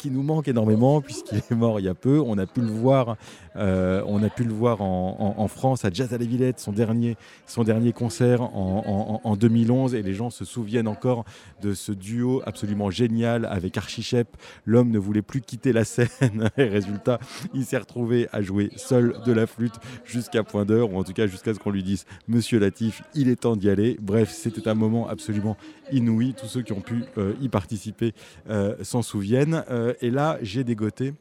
qui 0.03 0.11
nous 0.11 0.25
manque 0.25 0.49
énormément 0.49 1.01
puisqu'il 1.01 1.39
est 1.39 1.51
mort 1.53 1.79
il 1.79 1.85
y 1.85 1.89
a 1.89 1.95
peu. 1.95 2.21
On 2.21 2.37
a 2.37 2.45
pu 2.45 2.61
le 2.61 2.67
voir, 2.67 3.17
euh, 3.55 4.03
on 4.09 4.21
a 4.25 4.29
pu 4.29 4.43
le 4.43 4.53
voir 4.53 4.83
en, 4.83 5.47
France 5.47 5.85
à 5.85 5.91
Jazz 5.93 6.13
à 6.13 6.19
la 6.19 6.25
Villette, 6.25 6.59
son 6.59 6.73
dernier, 6.73 7.17
son 7.47 7.63
dernier 7.63 7.93
concert 7.93 8.43
en, 8.43 9.37
2011. 9.37 9.95
Et 9.95 10.03
les 10.03 10.13
gens 10.13 10.31
se 10.31 10.45
souviennent 10.45 10.89
encore 10.89 11.25
de 11.61 11.73
ce 11.73 11.93
duo 11.93 12.43
absolument 12.47 12.91
génial 12.91 13.45
avec 13.45 13.79
Archie 13.79 14.03
Shep. 14.03 14.27
L'homme 14.67 14.91
ne 14.91 14.99
voulait 14.99 15.23
plus 15.23 15.41
quitter 15.41 15.73
la 15.73 15.85
scène. 15.85 16.51
Et 16.57 16.65
résultat, 16.65 17.21
il 17.55 17.65
s'est 17.65 17.79
retrouvé 17.79 18.27
à 18.33 18.43
jouer 18.43 18.71
seul 18.75 19.15
de 19.25 19.31
la 19.33 19.47
flûte 19.47 19.75
jusqu'à 20.05 20.43
point 20.43 20.65
d'heure, 20.65 20.93
ou 20.93 20.99
en 20.99 21.05
tout 21.05 21.13
cas 21.13 21.29
jusqu'à 21.29 21.55
ce 21.55 21.61
qu'on 21.61 21.71
lui 21.71 21.85
dise 21.85 22.07
Monsieur 22.27 22.59
Latif, 22.59 23.05
il 23.15 23.29
est 23.29 23.37
temps 23.37 23.55
d'y 23.55 23.71
aller. 23.71 23.97
Bref, 24.01 24.31
c'était 24.33 24.67
un 24.67 24.75
moment 24.75 25.07
absolument 25.07 25.57
inouï. 25.93 26.35
Tous 26.35 26.47
ceux 26.47 26.63
qui 26.63 26.73
ont 26.73 26.81
pu 26.81 27.05
euh, 27.19 27.35
y 27.41 27.49
participer 27.49 28.15
euh, 28.51 28.75
s'en 28.83 29.03
souviennent. 29.03 29.63
Et 30.01 30.11
là, 30.11 30.39
j'ai 30.43 30.65
dégoté 30.65 31.15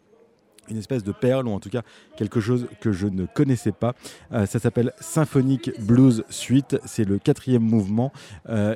une 0.70 0.78
espèce 0.78 1.04
de 1.04 1.12
perle, 1.12 1.48
ou 1.48 1.52
en 1.52 1.60
tout 1.60 1.70
cas 1.70 1.82
quelque 2.16 2.40
chose 2.40 2.68
que 2.80 2.92
je 2.92 3.08
ne 3.08 3.26
connaissais 3.26 3.72
pas. 3.72 3.94
ça 4.32 4.60
s'appelle 4.60 4.94
Symphonic 5.00 5.72
Blues 5.82 6.24
Suite, 6.30 6.78
c'est 6.86 7.04
le 7.04 7.20
quatrième 7.20 7.64
mouvement, 7.64 8.14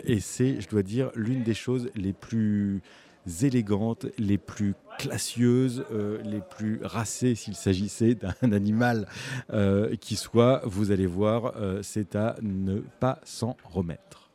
et 0.03 0.19
c'est, 0.19 0.59
je 0.59 0.67
dois 0.67 0.83
dire, 0.83 1.11
l'une 1.15 1.43
des 1.43 1.53
choses 1.53 1.89
les 1.95 2.11
plus 2.11 2.81
élégantes, 3.43 4.07
les 4.17 4.37
plus 4.37 4.73
classieuses, 4.97 5.85
les 6.25 6.41
plus 6.41 6.81
racées 6.83 7.35
s'il 7.35 7.55
s'agissait 7.55 8.15
d'un 8.15 8.51
animal 8.51 9.07
qui 10.01 10.15
soit, 10.17 10.61
vous 10.65 10.91
allez 10.91 11.07
voir, 11.07 11.53
c'est 11.81 12.15
à 12.15 12.35
ne 12.41 12.79
pas 12.99 13.21
s'en 13.23 13.55
remettre. 13.63 14.31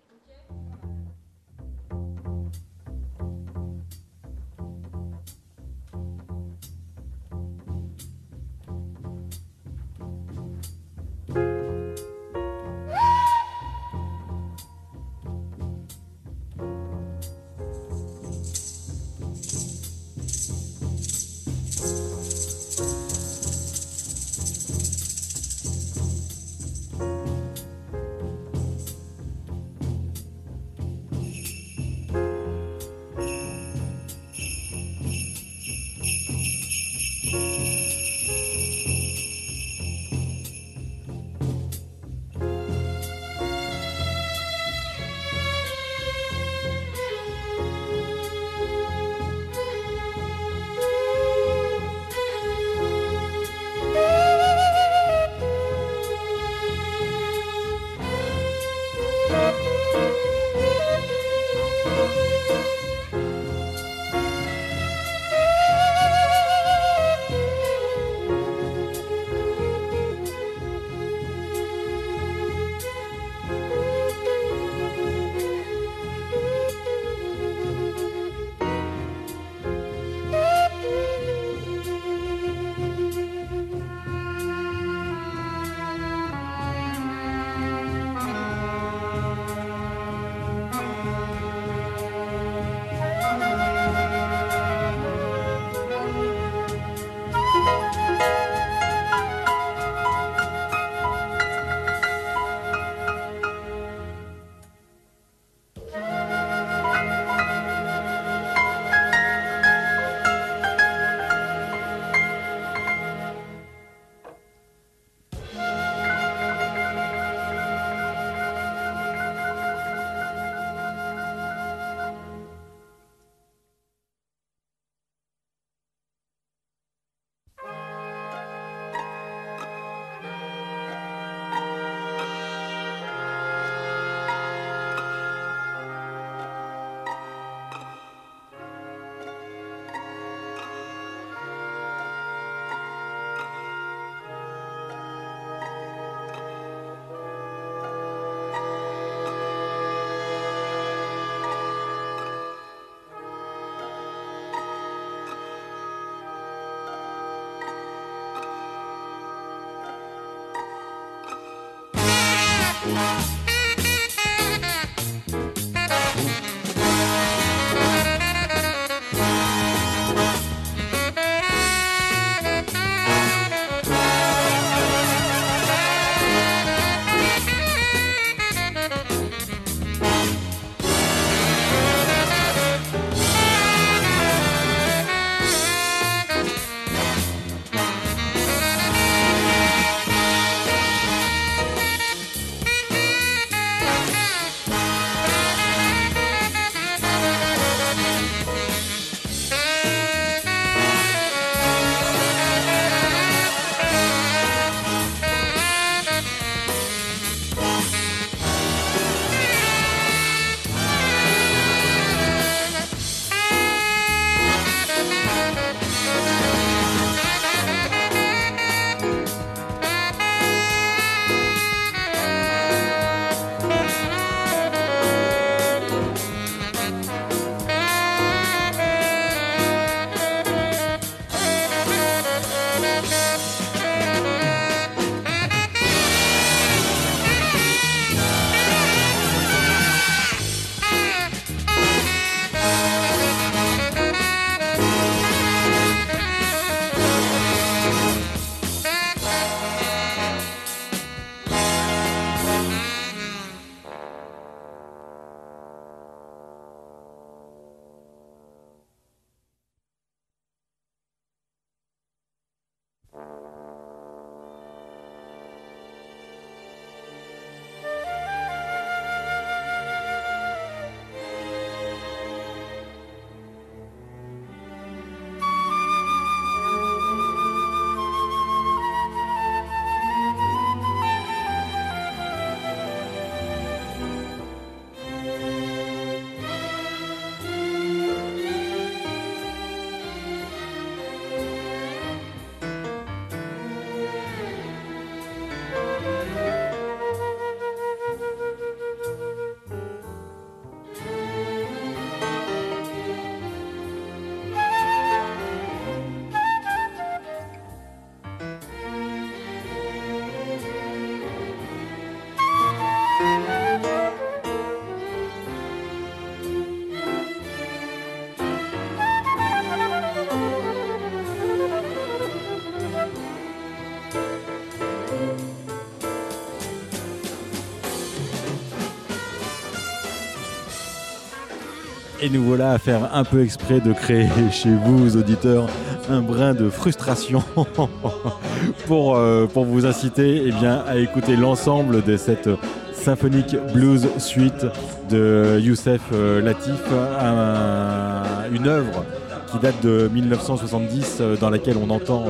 Et 332.22 332.28
nous 332.28 332.42
voilà 332.42 332.72
à 332.72 332.78
faire 332.78 333.08
un 333.14 333.24
peu 333.24 333.42
exprès 333.42 333.80
de 333.80 333.92
créer 333.94 334.28
chez 334.52 334.68
vous, 334.84 335.16
auditeurs, 335.16 335.66
un 336.10 336.20
brin 336.20 336.52
de 336.52 336.68
frustration 336.68 337.42
pour, 338.86 339.16
euh, 339.16 339.46
pour 339.46 339.64
vous 339.64 339.86
inciter 339.86 340.42
eh 340.44 340.52
bien, 340.52 340.84
à 340.86 340.96
écouter 340.98 341.34
l'ensemble 341.36 342.02
de 342.02 342.16
cette 342.18 342.50
symphonique 342.92 343.56
blues 343.72 344.06
suite 344.18 344.66
de 345.08 345.58
Youssef 345.62 346.02
euh, 346.12 346.42
Latif, 346.42 346.82
un- 347.22 348.52
une 348.54 348.68
œuvre 348.68 349.04
qui 349.50 349.58
date 349.58 349.82
de 349.82 350.10
1970 350.12 351.18
euh, 351.22 351.36
dans 351.36 351.48
laquelle 351.48 351.76
on 351.82 351.88
entend 351.88 352.24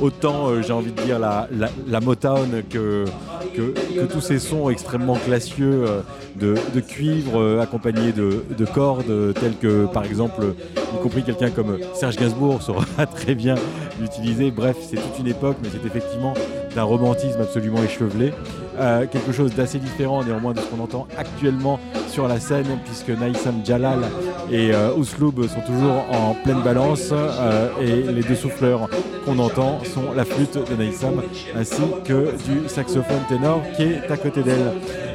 autant, 0.00 0.60
j'ai 0.62 0.72
envie 0.72 0.92
de 0.92 1.00
dire, 1.02 1.18
la, 1.20 1.48
la 1.88 2.00
Motown 2.00 2.62
que, 2.70 3.04
que, 3.58 4.04
tous 4.06 4.20
ces 4.20 4.38
sons 4.38 4.70
extrêmement 4.70 5.16
classieux 5.16 5.84
euh, 5.86 6.02
de, 6.36 6.80
cuivre 6.80 7.40
euh, 7.40 7.60
accompagnés 7.60 8.12
de, 8.12 8.44
de 8.56 8.64
cordes 8.64 9.10
euh, 9.10 9.32
telles 9.32 9.56
que 9.56 9.86
par 9.86 10.04
exemple, 10.04 10.54
y 10.76 11.02
compris 11.02 11.22
quelqu'un 11.22 11.50
comme 11.50 11.78
Serge 11.94 12.16
Gainsbourg 12.16 12.62
saura 12.62 12.84
très 13.14 13.34
bien 13.34 13.56
l'utiliser. 14.00 14.50
Bref, 14.50 14.76
c'est 14.80 14.96
toute 14.96 15.18
une 15.18 15.28
époque, 15.28 15.56
mais 15.62 15.68
c'est 15.72 15.86
effectivement 15.86 16.34
romantisme 16.82 17.40
absolument 17.40 17.82
échevelé. 17.82 18.32
Euh, 18.78 19.06
quelque 19.10 19.32
chose 19.32 19.54
d'assez 19.54 19.78
différent 19.78 20.22
néanmoins 20.22 20.52
de 20.52 20.60
ce 20.60 20.66
qu'on 20.66 20.82
entend 20.82 21.06
actuellement 21.16 21.80
sur 22.08 22.28
la 22.28 22.40
scène, 22.40 22.66
puisque 22.84 23.10
Naïsam 23.10 23.60
Jalal 23.64 24.00
et 24.50 24.72
euh, 24.72 24.94
Ousloub 24.94 25.46
sont 25.46 25.60
toujours 25.60 26.04
en 26.10 26.34
pleine 26.34 26.62
balance, 26.62 27.10
euh, 27.12 27.68
et 27.80 28.12
les 28.12 28.22
deux 28.22 28.34
souffleurs 28.34 28.88
qu'on 29.24 29.38
entend 29.38 29.80
sont 29.84 30.12
la 30.16 30.24
flûte 30.24 30.58
de 30.70 30.74
Naïsam 30.74 31.22
ainsi 31.56 31.82
que 32.04 32.32
du 32.46 32.68
saxophone 32.68 33.20
ténor 33.28 33.62
qui 33.76 33.82
est 33.84 34.10
à 34.10 34.16
côté 34.16 34.42
d'elle. 34.42 34.72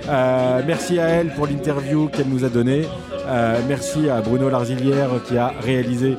Euh, 0.09 0.61
merci 0.67 0.99
à 0.99 1.07
elle 1.07 1.33
pour 1.33 1.47
l'interview 1.47 2.09
qu'elle 2.09 2.27
nous 2.27 2.43
a 2.45 2.49
donnée. 2.49 2.83
Merci 3.67 4.09
à 4.09 4.21
Bruno 4.21 4.49
Larzilière 4.49 5.09
qui 5.25 5.37
a 5.37 5.53
réalisé 5.61 6.17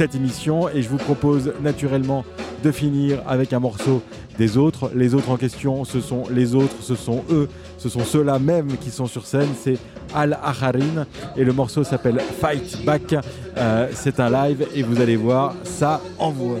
cette 0.00 0.14
émission 0.14 0.66
et 0.70 0.80
je 0.80 0.88
vous 0.88 0.96
propose 0.96 1.52
naturellement 1.60 2.24
de 2.64 2.72
finir 2.72 3.22
avec 3.28 3.52
un 3.52 3.58
morceau 3.58 4.00
des 4.38 4.56
autres. 4.56 4.90
Les 4.94 5.12
autres 5.12 5.28
en 5.28 5.36
question, 5.36 5.84
ce 5.84 6.00
sont 6.00 6.22
les 6.30 6.54
autres, 6.54 6.76
ce 6.80 6.94
sont 6.94 7.22
eux, 7.28 7.50
ce 7.76 7.90
sont 7.90 8.00
ceux-là 8.00 8.38
même 8.38 8.78
qui 8.78 8.90
sont 8.90 9.06
sur 9.06 9.26
scène. 9.26 9.50
C'est 9.62 9.76
Al 10.14 10.38
Aharin 10.42 11.04
et 11.36 11.44
le 11.44 11.52
morceau 11.52 11.84
s'appelle 11.84 12.18
Fight 12.40 12.82
Back. 12.82 13.14
Euh, 13.58 13.88
c'est 13.92 14.20
un 14.20 14.30
live 14.30 14.66
et 14.74 14.82
vous 14.82 15.02
allez 15.02 15.16
voir, 15.16 15.54
ça 15.64 16.00
envoie. 16.18 16.60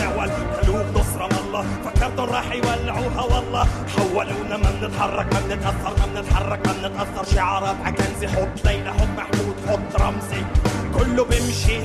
نعول 0.00 0.30
قلوب 0.56 0.86
نصرة 0.98 1.26
من 1.26 1.38
الله. 1.44 1.64
فكرتهم 1.84 2.28
راح 2.30 2.52
يولعوها 2.52 3.22
والله. 3.22 3.66
حولونا 3.96 4.56
ما 4.56 4.70
بنتحرك 4.80 5.28
ما 5.34 5.40
بنتأثر 5.40 5.92
ما 6.00 6.06
بنتحرك 6.14 6.60
ما 6.66 6.72
بنتأثر 6.72 7.24
شعارات 7.34 7.76
عكنزي 7.84 8.28
حط 8.28 8.54
ليلى 8.64 8.92
حط 8.92 9.08
محمود 9.18 9.56
حط 9.68 9.90
رمزي. 10.02 10.42
كله 10.96 11.24
بيمشي 11.24 11.78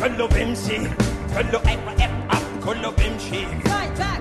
كله 0.00 0.28
بيمشي. 0.28 0.78
كله 1.34 1.58
اب 1.72 1.80
اب 2.04 2.14
أب 2.30 2.44
كله 2.64 2.90
بيمشي. 2.98 3.42
Fight 3.68 3.92
back. 4.00 4.20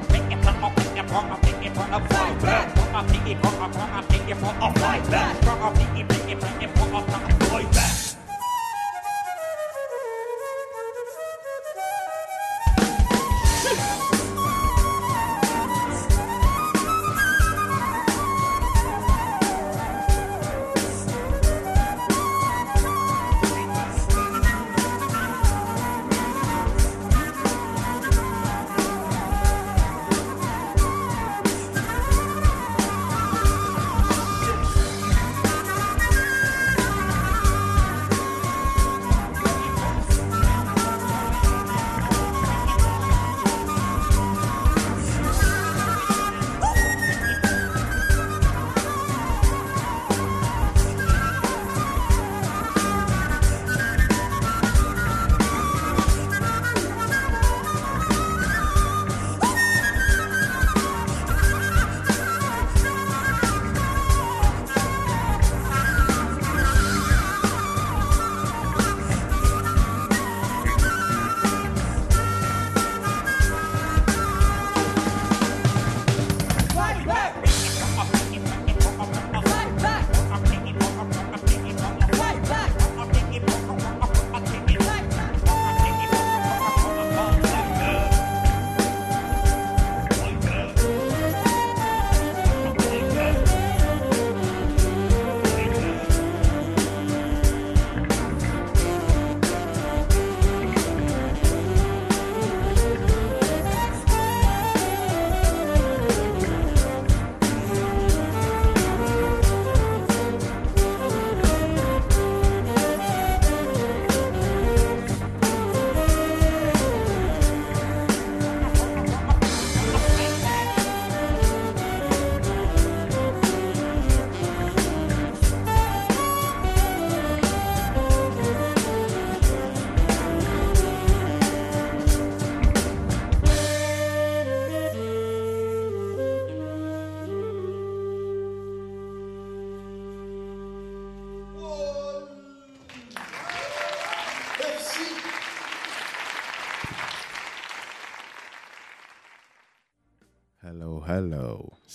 Fight 4.81 5.05
back. 5.11 5.35
Fight 7.51 7.69
back. 7.75 7.96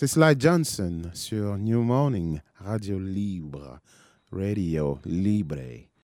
C'est 0.03 0.09
Sly 0.09 0.35
Johnson 0.37 1.03
sur 1.13 1.57
New 1.59 1.81
Morning, 1.85 2.41
Radio 2.57 2.99
Libre, 2.99 3.79
Radio 4.33 4.99
Libre. 5.05 5.92